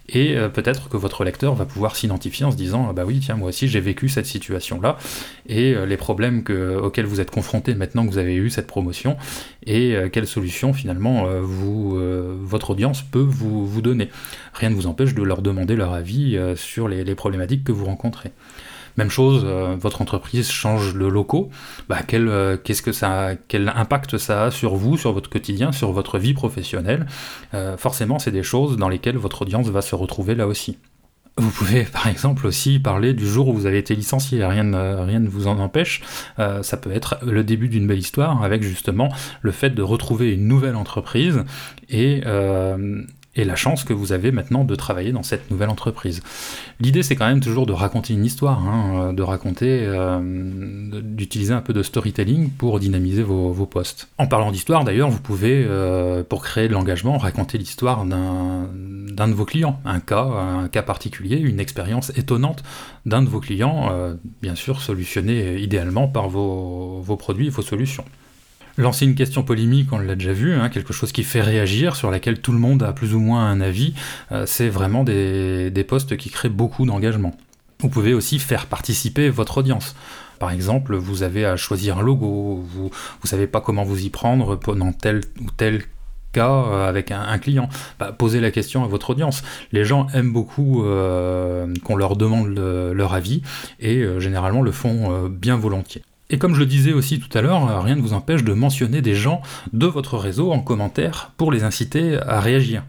et 0.09 0.35
peut-être 0.53 0.89
que 0.89 0.97
votre 0.97 1.23
lecteur 1.23 1.53
va 1.53 1.65
pouvoir 1.65 1.95
s'identifier 1.95 2.45
en 2.45 2.51
se 2.51 2.57
disant 2.57 2.91
bah 2.93 3.03
oui 3.05 3.19
tiens 3.19 3.35
moi 3.35 3.49
aussi 3.49 3.67
j'ai 3.67 3.79
vécu 3.79 4.09
cette 4.09 4.25
situation 4.25 4.81
là 4.81 4.97
et 5.47 5.75
les 5.85 5.97
problèmes 5.97 6.43
que, 6.43 6.75
auxquels 6.77 7.05
vous 7.05 7.21
êtes 7.21 7.29
confrontés 7.29 7.75
maintenant 7.75 8.05
que 8.05 8.11
vous 8.11 8.17
avez 8.17 8.35
eu 8.35 8.49
cette 8.49 8.67
promotion 8.67 9.15
et 9.67 9.95
quelles 10.11 10.27
solutions 10.27 10.73
finalement 10.73 11.25
vous, 11.41 11.99
votre 12.41 12.71
audience 12.71 13.01
peut 13.01 13.19
vous, 13.19 13.81
donner. 13.81 14.09
Rien 14.53 14.69
ne 14.69 14.75
vous 14.75 14.87
empêche 14.87 15.13
de 15.13 15.23
leur 15.23 15.41
demander 15.41 15.75
leur 15.75 15.93
avis 15.93 16.39
sur 16.55 16.87
les 16.87 17.15
problématiques 17.15 17.63
que 17.63 17.71
vous 17.71 17.85
rencontrez. 17.85 18.31
Même 18.97 19.11
chose, 19.11 19.43
euh, 19.45 19.75
votre 19.79 20.01
entreprise 20.01 20.49
change 20.49 20.95
de 20.95 21.05
locaux, 21.05 21.49
bah, 21.87 21.99
quel, 22.05 22.27
euh, 22.27 22.57
qu'est-ce 22.57 22.81
que 22.81 22.91
ça, 22.91 23.31
quel 23.47 23.69
impact 23.69 24.17
ça 24.17 24.45
a 24.45 24.51
sur 24.51 24.75
vous, 24.75 24.97
sur 24.97 25.13
votre 25.13 25.29
quotidien, 25.29 25.71
sur 25.71 25.91
votre 25.91 26.17
vie 26.17 26.33
professionnelle? 26.33 27.05
Euh, 27.53 27.77
Forcément, 27.77 28.17
c'est 28.17 28.31
des 28.31 28.43
choses 28.43 28.75
dans 28.75 28.89
lesquelles 28.89 29.17
votre 29.17 29.43
audience 29.43 29.67
va 29.67 29.81
se 29.81 29.93
retrouver 29.93 30.33
là 30.33 30.47
aussi. 30.47 30.79
Vous 31.37 31.51
pouvez 31.51 31.83
par 31.83 32.07
exemple 32.07 32.47
aussi 32.47 32.79
parler 32.79 33.13
du 33.13 33.27
jour 33.27 33.47
où 33.47 33.53
vous 33.53 33.65
avez 33.65 33.77
été 33.77 33.95
licencié, 33.95 34.43
rien 34.45 34.63
ne, 34.63 34.95
rien 34.95 35.19
ne 35.19 35.29
vous 35.29 35.47
en 35.47 35.59
empêche. 35.59 36.01
ça 36.37 36.77
peut 36.77 36.91
être 36.91 37.19
le 37.25 37.43
début 37.43 37.69
d'une 37.69 37.85
belle 37.85 37.99
histoire 37.99 38.43
avec 38.43 38.63
justement 38.63 39.09
le 39.41 39.51
fait 39.51 39.69
de 39.69 39.81
retrouver 39.81 40.33
une 40.33 40.47
nouvelle 40.47 40.75
entreprise 40.75 41.43
et, 41.89 42.21
et 43.37 43.45
la 43.45 43.55
chance 43.55 43.83
que 43.83 43.93
vous 43.93 44.11
avez 44.11 44.31
maintenant 44.31 44.63
de 44.63 44.75
travailler 44.75 45.11
dans 45.11 45.23
cette 45.23 45.49
nouvelle 45.49 45.69
entreprise. 45.69 46.21
L'idée 46.79 47.03
c'est 47.03 47.15
quand 47.15 47.27
même 47.27 47.39
toujours 47.39 47.65
de 47.65 47.73
raconter 47.73 48.13
une 48.13 48.25
histoire, 48.25 48.67
hein, 48.67 49.13
de 49.13 49.23
raconter, 49.23 49.83
euh, 49.83 50.19
d'utiliser 51.01 51.53
un 51.53 51.61
peu 51.61 51.73
de 51.73 51.83
storytelling 51.83 52.49
pour 52.49 52.79
dynamiser 52.79 53.23
vos, 53.23 53.53
posts. 53.67 54.07
En 54.17 54.27
parlant 54.27 54.51
d'histoire 54.51 54.83
d'ailleurs, 54.83 55.09
vous 55.09 55.19
pouvez, 55.19 55.65
euh, 55.67 56.23
pour 56.23 56.43
créer 56.43 56.67
de 56.67 56.73
l'engagement, 56.73 57.17
raconter 57.17 57.57
l'histoire 57.57 58.05
d'un 58.05 59.27
de 59.27 59.33
vos 59.33 59.45
clients, 59.45 59.79
un 59.85 59.99
cas, 59.99 60.23
un 60.23 60.67
cas 60.67 60.81
particulier, 60.81 61.37
une 61.37 61.59
expérience 61.59 62.11
étonnante 62.15 62.63
d'un 63.05 63.21
de 63.21 63.29
vos 63.29 63.39
clients, 63.39 63.89
euh, 63.91 64.15
bien 64.41 64.55
sûr 64.55 64.81
solutionné 64.81 65.57
idéalement 65.59 66.07
par 66.07 66.29
vos, 66.29 67.01
vos 67.01 67.17
produits 67.17 67.47
et 67.47 67.49
vos 67.49 67.61
solutions. 67.61 68.05
Lancer 68.77 69.05
une 69.05 69.15
question 69.15 69.41
polémique, 69.41 69.91
on 69.91 69.97
l'a 69.97 70.13
déjà 70.13 70.33
vu, 70.33 70.53
hein, 70.53 70.69
quelque 70.69 70.93
chose 70.93 71.11
qui 71.11 71.23
fait 71.23 71.41
réagir, 71.41 71.95
sur 71.95 72.11
laquelle 72.11 72.39
tout 72.39 72.51
le 72.51 72.59
monde 72.59 72.83
a 72.83 72.93
plus 72.93 73.15
ou 73.15 73.19
moins 73.19 73.49
un 73.49 73.59
avis, 73.59 73.95
euh, 74.31 74.45
c'est 74.45 74.69
vraiment 74.69 75.03
des, 75.03 75.71
des 75.71 75.83
posts 75.83 76.15
qui 76.15 76.29
créent 76.29 76.47
beaucoup 76.49 76.85
d'engagement. 76.85 77.35
Vous 77.79 77.89
pouvez 77.89 78.13
aussi 78.13 78.37
faire 78.37 78.67
participer 78.67 79.29
votre 79.29 79.57
audience. 79.57 79.95
Par 80.37 80.51
exemple, 80.51 80.95
vous 80.95 81.23
avez 81.23 81.43
à 81.43 81.55
choisir 81.57 81.97
un 81.97 82.03
logo, 82.03 82.63
vous 82.71 82.91
ne 83.23 83.27
savez 83.27 83.47
pas 83.47 83.61
comment 83.61 83.83
vous 83.83 84.05
y 84.05 84.11
prendre 84.11 84.55
pendant 84.55 84.93
tel 84.93 85.21
ou 85.41 85.49
tel 85.57 85.81
cas 86.31 86.51
euh, 86.51 86.87
avec 86.87 87.09
un, 87.09 87.39
client. 87.39 87.69
Bah, 87.97 88.11
posez 88.11 88.39
la 88.39 88.51
question 88.51 88.83
à 88.83 88.87
votre 88.87 89.09
audience. 89.09 89.41
Les 89.71 89.85
gens 89.85 90.05
aiment 90.13 90.33
beaucoup 90.33 90.85
euh, 90.85 91.73
qu'on 91.83 91.95
leur 91.95 92.15
demande 92.15 92.49
leur 92.49 93.15
avis 93.15 93.41
et 93.79 94.05
généralement 94.19 94.61
le 94.61 94.71
font 94.71 95.27
bien 95.29 95.57
volontiers. 95.57 96.03
Et 96.29 96.37
comme 96.37 96.53
je 96.53 96.59
le 96.59 96.65
disais 96.65 96.93
aussi 96.93 97.19
tout 97.19 97.35
à 97.37 97.41
l'heure, 97.41 97.83
rien 97.83 97.95
ne 97.95 98.01
vous 98.01 98.13
empêche 98.13 98.43
de 98.43 98.53
mentionner 98.53 99.01
des 99.01 99.15
gens 99.15 99.41
de 99.71 99.87
votre 99.87 100.17
réseau 100.17 100.51
en 100.51 100.59
commentaire 100.59 101.31
pour 101.37 101.51
les 101.51 101.63
inciter 101.63 102.17
à 102.17 102.41
réagir. 102.41 102.83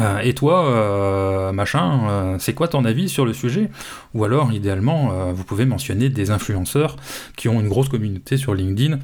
Euh, 0.00 0.18
et 0.18 0.34
toi, 0.34 0.66
euh, 0.66 1.52
machin, 1.52 2.08
euh, 2.08 2.36
c'est 2.38 2.54
quoi 2.54 2.68
ton 2.68 2.84
avis 2.84 3.08
sur 3.08 3.24
le 3.24 3.32
sujet? 3.32 3.70
Ou 4.14 4.24
alors, 4.24 4.52
idéalement, 4.52 5.32
vous 5.32 5.44
pouvez 5.44 5.64
mentionner 5.64 6.08
des 6.08 6.30
influenceurs 6.30 6.96
qui 7.36 7.48
ont 7.48 7.60
une 7.60 7.68
grosse 7.68 7.88
communauté 7.88 8.36
sur 8.36 8.54
LinkedIn 8.54 8.98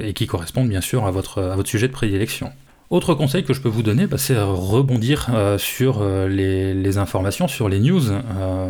et 0.00 0.12
qui 0.12 0.26
correspondent 0.26 0.68
bien 0.68 0.80
sûr 0.80 1.06
à 1.06 1.10
votre, 1.10 1.40
à 1.42 1.56
votre 1.56 1.68
sujet 1.68 1.88
de 1.88 1.92
prédilection. 1.92 2.52
Autre 2.90 3.14
conseil 3.14 3.42
que 3.44 3.54
je 3.54 3.60
peux 3.60 3.70
vous 3.70 3.82
donner, 3.82 4.06
bah, 4.06 4.18
c'est 4.18 4.38
rebondir 4.38 5.30
sur 5.56 6.04
les, 6.04 6.74
les, 6.74 6.98
informations, 6.98 7.48
sur 7.48 7.70
les 7.70 7.80
news. 7.80 8.02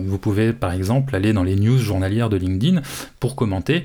vous 0.05 0.19
pouvez 0.19 0.53
par 0.53 0.73
exemple 0.73 1.17
aller 1.17 1.33
dans 1.33 1.43
les 1.43 1.57
news 1.57 1.79
journalières 1.79 2.31
de 2.31 2.37
LinkedIn 2.37 2.83
pour 3.19 3.35
commenter 3.35 3.83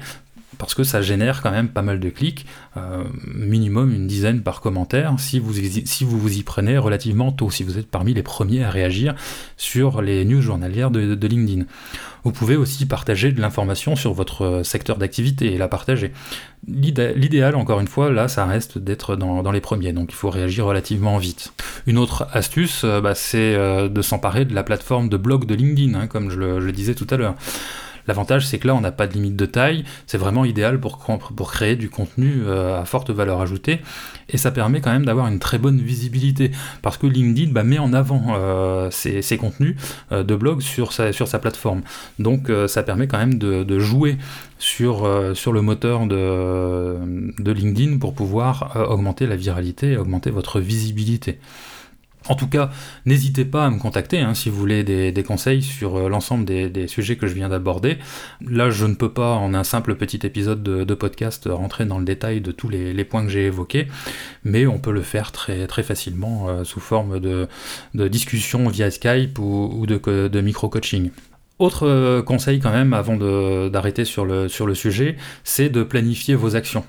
parce 0.58 0.74
que 0.74 0.84
ça 0.84 1.02
génère 1.02 1.42
quand 1.42 1.52
même 1.52 1.70
pas 1.70 1.82
mal 1.82 2.00
de 2.00 2.10
clics, 2.10 2.46
euh, 2.76 3.04
minimum 3.34 3.94
une 3.94 4.08
dizaine 4.08 4.42
par 4.42 4.62
commentaire, 4.62 5.14
si 5.18 5.40
vous, 5.40 5.54
si 5.54 6.04
vous 6.04 6.20
vous 6.20 6.38
y 6.38 6.44
prenez 6.44 6.78
relativement 6.78 7.32
tôt, 7.32 7.50
si 7.50 7.64
vous 7.64 7.78
êtes 7.78 7.88
parmi 7.88 8.14
les 8.14 8.24
premiers 8.24 8.64
à 8.64 8.70
réagir 8.70 9.16
sur 9.56 10.02
les 10.02 10.26
news 10.26 10.42
journalières 10.42 10.92
de, 10.92 11.28
LinkedIn. 11.28 11.66
Vous 12.24 12.32
pouvez 12.32 12.56
aussi 12.56 12.86
partager 12.86 13.32
de 13.32 13.42
l'information 13.42 13.96
sur 13.96 14.14
votre 14.14 14.62
secteur 14.64 14.98
d'activité 14.98 15.54
et 15.54 15.58
la 15.58 15.68
partager. 15.68 16.12
L'idéal, 16.68 17.56
encore 17.56 17.80
une 17.80 17.88
fois, 17.88 18.12
là, 18.12 18.28
ça 18.28 18.46
reste 18.46 18.78
d'être 18.78 19.16
dans, 19.16 19.52
les 19.52 19.62
premiers, 19.62 19.94
donc 19.94 20.12
il 20.12 20.16
faut 20.16 20.30
réagir 20.30 20.66
relativement 20.66 21.18
vite. 21.18 21.54
Une 21.86 21.98
autre 21.98 22.28
astuce, 22.34 22.84
euh, 22.84 23.00
bah, 23.00 23.16
c'est 23.16 23.56
euh, 23.56 23.88
de 23.88 24.02
s'emparer 24.02 24.46
de 24.46 24.54
la 24.54 24.64
plateforme 24.64 25.08
de 25.08 25.18
blog 25.18 25.46
de 25.46 25.56
LinkedIn, 25.56 25.98
hein, 25.98 26.08
comme 26.08 26.30
je 26.30 26.40
le 26.60 26.72
disais 26.72 26.96
tout 26.96 27.08
à 27.10 27.18
l'heure. 27.18 27.36
L'avantage, 28.08 28.48
c'est 28.48 28.58
que 28.58 28.68
là, 28.68 28.76
on 28.76 28.82
n'a 28.82 28.92
pas 28.92 29.08
de 29.08 29.14
limite 29.14 29.36
de 29.36 29.46
taille, 29.46 29.84
c'est 30.06 30.18
vraiment 30.18 30.46
idéal 30.46 30.80
pour, 30.80 30.98
créer 31.48 31.76
du 31.76 31.90
contenu 31.90 32.42
euh, 32.46 32.82
à 32.82 32.86
forte 32.86 33.10
valeur 33.10 33.42
ajoutée, 33.42 33.80
et 34.30 34.38
ça 34.38 34.52
permet 34.52 34.82
quand 34.82 34.92
même 34.92 35.06
d'avoir 35.06 35.28
une 35.28 35.40
très 35.40 35.58
bonne 35.58 35.80
visibilité, 35.80 36.52
parce 36.82 36.98
que 36.98 37.08
LinkedIn 37.08 37.52
bah, 37.52 37.64
met 37.64 37.80
en 37.80 37.94
avant 37.94 38.36
euh, 38.36 38.90
ses, 38.92 39.38
contenus 39.38 39.76
euh, 40.12 40.24
de 40.24 40.36
blog 40.36 40.62
sur 40.62 40.94
sa, 40.94 41.40
plateforme. 41.40 41.82
Donc 42.20 42.52
ça 42.68 42.84
permet 42.84 43.08
quand 43.08 43.18
même 43.18 43.38
de, 43.38 43.80
jouer 43.80 44.18
sur, 44.58 45.08
le 45.08 45.62
moteur 45.62 46.08
de 46.08 47.52
LinkedIn 47.52 47.98
pour 47.98 48.14
pouvoir 48.14 48.88
augmenter 48.90 49.28
la 49.28 49.36
viralité 49.36 49.92
et 49.92 49.98
augmenter 49.98 50.32
votre 50.32 50.60
visibilité. 50.60 51.40
En 52.30 52.36
tout 52.36 52.48
cas, 52.48 52.70
n'hésitez 53.06 53.46
pas 53.46 53.66
à 53.66 53.70
me 53.70 53.80
contacter 53.80 54.20
hein, 54.20 54.34
si 54.34 54.50
vous 54.50 54.58
voulez 54.58 54.84
des, 54.84 55.24
conseils 55.24 55.62
sur 55.62 55.96
euh, 55.96 56.10
l'ensemble 56.10 56.46
des, 56.46 56.88
sujets 56.88 57.16
que 57.16 57.28
je 57.28 57.34
viens 57.34 57.50
d'aborder. 57.50 57.98
Là, 58.42 58.70
je 58.70 58.86
ne 58.86 58.96
peux 58.96 59.12
pas, 59.12 59.34
en 59.34 59.54
un 59.54 59.64
simple 59.64 59.96
petit 59.96 60.20
épisode 60.26 60.64
de, 60.64 60.94
podcast, 60.94 61.48
rentrer 61.50 61.86
dans 61.86 62.00
le 62.00 62.06
détail 62.06 62.42
de 62.42 62.52
tous 62.52 62.70
les, 62.70 63.06
points 63.06 63.24
que 63.24 63.30
j'ai 63.30 63.46
évoqués, 63.46 63.88
mais 64.44 64.68
on 64.68 64.80
peut 64.80 64.92
le 64.92 65.02
faire 65.02 65.32
très, 65.32 65.68
facilement 65.84 66.50
euh, 66.50 66.64
sous 66.64 66.80
forme 66.80 67.20
de, 67.20 67.48
discussion 67.94 68.68
via 68.68 68.92
Skype 68.92 69.40
ou, 69.40 69.86
de, 69.88 70.42
micro-coaching. 70.42 71.12
Autre 71.60 71.88
euh, 71.88 72.22
conseil 72.22 72.60
quand 72.60 72.72
même 72.72 72.94
avant 72.94 73.16
d'arrêter 73.18 74.06
sur 74.06 74.26
le 74.26 74.76
sujet, 74.76 75.16
c'est 75.44 75.70
de 75.70 75.84
planifier 75.84 76.36
vos 76.36 76.56
actions 76.56 76.84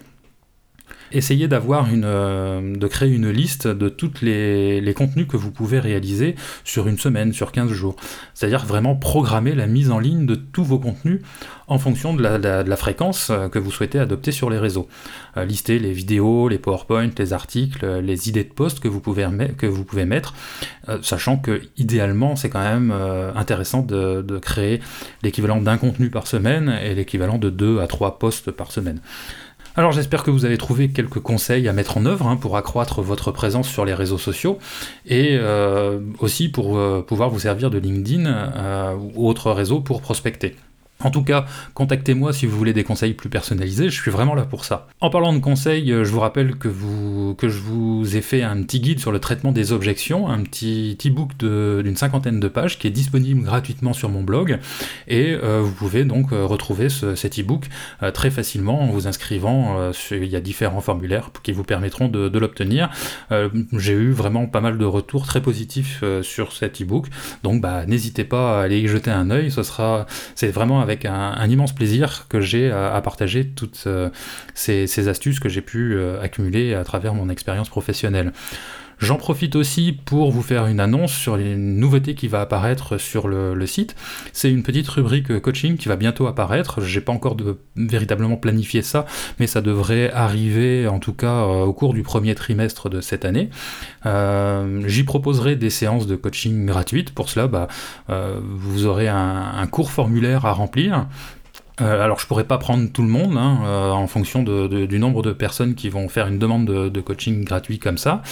essayez 1.12 1.48
d'avoir 1.48 1.92
une, 1.92 2.04
euh, 2.04 2.76
de 2.76 2.86
créer 2.86 3.10
une 3.10 3.30
liste 3.30 3.66
de 3.66 3.88
tous 3.88 4.22
les, 4.22 4.94
contenus 4.96 5.26
que 5.28 5.36
vous 5.36 5.50
pouvez 5.50 5.78
réaliser 5.78 6.34
sur 6.64 6.88
une 6.88 6.98
semaine, 6.98 7.32
sur 7.32 7.52
15 7.52 7.70
jours. 7.70 7.96
C'est-à-dire 8.34 8.64
vraiment 8.64 8.96
programmer 8.96 9.54
la 9.54 9.66
mise 9.66 9.90
en 9.90 9.98
ligne 9.98 10.26
de 10.26 10.34
tous 10.34 10.64
vos 10.64 10.78
contenus 10.78 11.20
en 11.68 11.78
fonction 11.78 12.14
de 12.14 12.22
la, 12.22 12.76
fréquence 12.76 13.30
euh, 13.30 13.48
que 13.48 13.58
vous 13.58 13.70
souhaitez 13.70 13.98
adopter 13.98 14.32
sur 14.32 14.50
les 14.50 14.58
réseaux. 14.58 14.88
Euh, 15.36 15.44
lister 15.44 15.78
les 15.78 15.92
vidéos, 15.92 16.48
les 16.48 16.58
PowerPoint, 16.58 17.10
les 17.18 17.32
articles, 17.32 17.86
les 18.00 18.28
idées 18.28 18.44
de 18.44 18.52
post 18.52 18.80
que 18.80 18.88
vous 18.88 19.00
pouvez, 19.00 19.26
que 19.56 19.66
vous 19.66 19.84
pouvez 19.84 20.04
mettre, 20.04 20.34
sachant 21.02 21.36
que 21.36 21.62
idéalement 21.76 22.36
c'est 22.36 22.48
quand 22.48 22.62
même 22.62 22.92
intéressant 23.34 23.82
de, 23.82 24.38
créer 24.38 24.80
l'équivalent 25.22 25.60
d'un 25.60 25.76
contenu 25.76 26.10
par 26.10 26.26
semaine 26.26 26.78
et 26.82 26.94
l'équivalent 26.94 27.38
de 27.38 27.50
2 27.50 27.80
à 27.80 27.86
3 27.86 28.18
posts 28.18 28.50
par 28.50 28.72
semaine. 28.72 29.00
Alors 29.78 29.92
j'espère 29.92 30.24
que 30.24 30.32
vous 30.32 30.44
avez 30.44 30.58
trouvé 30.58 30.88
quelques 30.88 31.20
conseils 31.20 31.68
à 31.68 31.72
mettre 31.72 31.98
en 31.98 32.04
œuvre 32.04 32.26
hein, 32.26 32.34
pour 32.34 32.56
accroître 32.56 33.00
votre 33.00 33.30
présence 33.30 33.68
sur 33.68 33.84
les 33.84 33.94
réseaux 33.94 34.18
sociaux 34.18 34.58
et 35.06 35.38
euh, 35.38 36.00
aussi 36.18 36.48
pour 36.48 36.76
euh, 36.76 37.00
pouvoir 37.06 37.30
vous 37.30 37.38
servir 37.38 37.70
de 37.70 37.78
LinkedIn 37.78 38.26
euh, 38.26 38.96
ou 39.14 39.28
autres 39.28 39.52
réseaux 39.52 39.78
pour 39.78 40.02
prospecter. 40.02 40.56
En 41.04 41.12
tout 41.12 41.22
cas, 41.22 41.46
contactez-moi 41.74 42.32
si 42.32 42.46
vous 42.46 42.58
voulez 42.58 42.72
des 42.72 42.82
conseils 42.82 43.14
plus 43.14 43.28
personnalisés, 43.28 43.88
je 43.88 44.00
suis 44.00 44.10
vraiment 44.10 44.34
là 44.34 44.42
pour 44.42 44.64
ça. 44.64 44.88
En 45.00 45.10
parlant 45.10 45.32
de 45.32 45.38
conseils, 45.38 45.92
euh, 45.92 46.04
je 46.04 46.10
vous 46.10 46.18
rappelle 46.18 46.56
que, 46.56 46.68
je 46.68 47.58
vous 47.60 48.16
ai 48.16 48.20
fait 48.20 48.42
un 48.42 48.60
petit 48.64 48.80
guide 48.80 48.98
sur 48.98 49.12
le 49.12 49.20
traitement 49.20 49.52
des 49.52 49.72
objections, 49.72 50.28
un 50.28 50.42
petit 50.42 50.98
e-book 51.06 51.36
d'une 51.38 51.94
cinquantaine 51.94 52.40
de 52.40 52.48
pages 52.48 52.80
qui 52.80 52.88
est 52.88 52.90
disponible 52.90 53.42
gratuitement 53.42 53.92
sur 53.92 54.08
mon 54.08 54.22
blog, 54.22 54.58
et 55.06 55.38
euh, 55.40 55.60
vous 55.62 55.70
pouvez 55.70 56.04
donc 56.04 56.32
euh, 56.32 56.44
retrouver 56.44 56.88
cet 56.88 57.38
e-book 57.38 57.66
très 58.12 58.30
facilement 58.30 58.82
en 58.82 58.86
vous 58.86 59.06
inscrivant, 59.06 59.90
il 60.10 60.26
y 60.26 60.36
a 60.36 60.40
différents 60.40 60.80
formulaires 60.80 61.30
qui 61.42 61.52
vous 61.52 61.64
permettront 61.64 62.08
de, 62.08 62.38
l'obtenir. 62.38 62.90
J'ai 63.72 63.92
eu 63.92 64.10
vraiment 64.10 64.46
pas 64.46 64.60
mal 64.60 64.78
de 64.78 64.84
retours 64.84 65.26
très 65.26 65.42
positifs 65.42 66.02
sur 66.22 66.52
cet 66.52 66.80
e-book, 66.80 67.06
donc 67.42 67.60
bah, 67.60 67.86
n'hésitez 67.86 68.24
pas 68.24 68.58
à 68.58 68.62
aller 68.64 68.80
y 68.80 68.88
jeter 68.88 69.10
un 69.10 69.30
œil, 69.30 69.52
c'est 70.34 70.48
vraiment 70.48 70.80
avec 70.88 71.04
un, 71.04 71.46
immense 71.46 71.74
plaisir 71.74 72.26
que 72.28 72.40
j'ai 72.40 72.70
à, 72.70 73.00
partager 73.02 73.46
toutes 73.46 73.84
euh, 73.86 74.08
ces, 74.54 75.08
astuces 75.08 75.38
que 75.38 75.48
j'ai 75.48 75.60
pu 75.60 75.94
euh, 75.94 76.20
accumuler 76.22 76.74
à 76.74 76.84
travers 76.84 77.14
mon 77.14 77.28
expérience 77.28 77.68
professionnelle. 77.68 78.32
J'en 78.98 79.16
profite 79.16 79.54
aussi 79.56 79.92
pour 79.92 80.30
vous 80.32 80.42
faire 80.42 80.66
une 80.66 80.80
annonce 80.80 81.12
sur 81.12 81.36
les 81.36 81.56
nouveautés 81.56 82.14
qui 82.14 82.28
va 82.28 82.40
apparaître 82.40 82.98
sur 82.98 83.28
le, 83.28 83.66
site. 83.66 83.94
C'est 84.32 84.50
une 84.50 84.62
petite 84.62 84.88
rubrique 84.88 85.40
coaching 85.40 85.76
qui 85.76 85.88
va 85.88 85.96
bientôt 85.96 86.26
apparaître. 86.26 86.80
J'ai 86.80 87.00
pas 87.00 87.12
encore 87.12 87.34
de, 87.34 87.58
véritablement 87.76 88.36
planifié 88.36 88.82
ça, 88.82 89.06
mais 89.38 89.46
ça 89.46 89.60
devrait 89.60 90.10
arriver 90.12 90.88
en 90.88 90.98
tout 90.98 91.12
cas 91.12 91.44
euh, 91.44 91.64
au 91.64 91.72
cours 91.72 91.94
du 91.94 92.02
premier 92.02 92.34
trimestre 92.34 92.88
de 92.88 93.00
cette 93.00 93.24
année. 93.24 93.50
J'y 94.86 95.04
proposerai 95.04 95.56
des 95.56 95.70
séances 95.70 96.06
de 96.06 96.16
coaching 96.16 96.66
gratuites. 96.66 97.10
Pour 97.14 97.28
cela, 97.28 97.46
bah, 97.46 97.68
vous 98.08 98.86
aurez 98.86 99.08
un 99.08 99.66
court 99.66 99.90
formulaire 99.90 100.46
à 100.46 100.52
remplir 100.52 101.06
euh, 101.80 102.02
alors 102.02 102.18
je 102.18 102.26
pourrais 102.26 102.44
pas 102.44 102.58
prendre 102.58 102.88
tout 102.90 103.02
le 103.02 103.08
monde 103.08 103.36
hein, 103.36 103.60
euh, 103.64 103.90
en 103.90 104.06
fonction 104.06 104.42
du 104.42 104.98
nombre 104.98 105.22
de 105.22 105.32
personnes 105.32 105.74
qui 105.74 105.88
vont 105.88 106.08
faire 106.08 106.26
une 106.26 106.38
demande 106.38 106.66
de, 106.66 107.00
coaching 107.00 107.44
gratuit 107.44 107.78
comme 107.78 107.98
ça. 107.98 108.22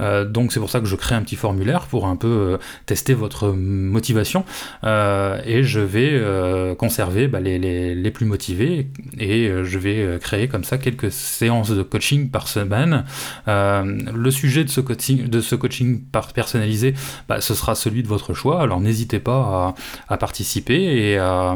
Euh, 0.00 0.24
donc 0.24 0.52
c'est 0.52 0.60
pour 0.60 0.70
ça 0.70 0.80
que 0.80 0.86
je 0.86 0.96
crée 0.96 1.14
un 1.14 1.22
petit 1.22 1.36
formulaire 1.36 1.86
pour 1.86 2.06
un 2.06 2.16
peu 2.16 2.58
tester 2.86 3.14
votre 3.14 3.48
motivation 3.48 4.44
et 4.84 5.62
je 5.62 5.80
vais 5.80 6.74
conserver 6.76 7.28
bah, 7.28 7.40
les, 7.40 8.10
plus 8.10 8.26
motivés 8.26 8.88
et 9.18 9.50
je 9.62 9.78
vais 9.78 10.18
créer 10.20 10.48
comme 10.48 10.64
ça 10.64 10.78
quelques 10.78 11.12
séances 11.12 11.70
de 11.70 11.82
coaching 11.82 12.30
par 12.30 12.48
semaine. 12.48 13.04
le 13.46 14.30
sujet 14.30 14.64
de 14.64 14.70
ce 14.70 14.80
coaching, 14.80 15.28
de 15.28 15.40
ce 15.40 15.54
coaching 15.54 16.02
personnalisé, 16.34 16.94
bah, 17.28 17.40
ce 17.40 17.54
sera 17.54 17.74
celui 17.74 18.02
de 18.02 18.08
votre 18.08 18.34
choix. 18.34 18.60
Alors 18.62 18.80
n'hésitez 18.80 19.20
pas 19.20 19.74
à, 20.08 20.16
participer 20.18 20.74
et 20.74 21.18
à 21.18 21.54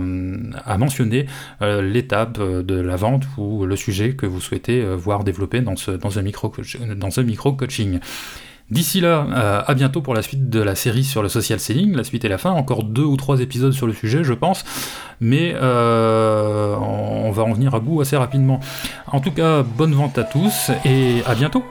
mentionner 0.78 1.26
euh, 1.62 1.82
l'étape 1.82 2.38
euh, 2.40 2.62
de 2.62 2.80
la 2.80 2.96
vente 2.96 3.24
ou 3.36 3.66
le 3.66 3.76
sujet 3.76 4.14
que 4.14 4.26
vous 4.26 4.40
souhaitez 4.40 4.80
euh, 4.80 4.94
voir 4.94 5.24
développer 5.24 5.60
dans 5.60 5.76
ce, 5.76 5.92
un 5.92 6.22
micro 6.22 7.52
coaching. 7.52 7.98
D'ici 8.70 9.02
là, 9.02 9.62
à 9.66 9.74
bientôt 9.74 10.00
pour 10.00 10.14
la 10.14 10.22
suite 10.22 10.48
de 10.48 10.58
la 10.58 10.74
série 10.74 11.04
sur 11.04 11.22
le 11.22 11.28
social 11.28 11.60
selling, 11.60 11.94
la 11.94 12.02
suite 12.02 12.24
et 12.24 12.28
la 12.28 12.38
fin, 12.38 12.50
encore 12.50 12.82
deux 12.82 13.02
ou 13.02 13.14
trois 13.18 13.40
épisodes 13.40 13.74
sur 13.74 13.86
le 13.86 13.92
sujet, 13.92 14.24
je 14.24 14.32
pense, 14.32 14.64
mais 15.20 15.54
on 15.54 17.30
va 17.30 17.42
en 17.42 17.52
venir 17.52 17.74
à 17.74 17.80
bout 17.80 18.00
assez 18.00 18.16
rapidement. 18.16 18.60
En 19.06 19.20
tout 19.20 19.32
cas, 19.32 19.62
bonne 19.62 19.92
vente 19.92 20.16
à 20.16 20.24
tous 20.24 20.70
et 20.86 21.22
à 21.26 21.34
bientôt 21.34 21.62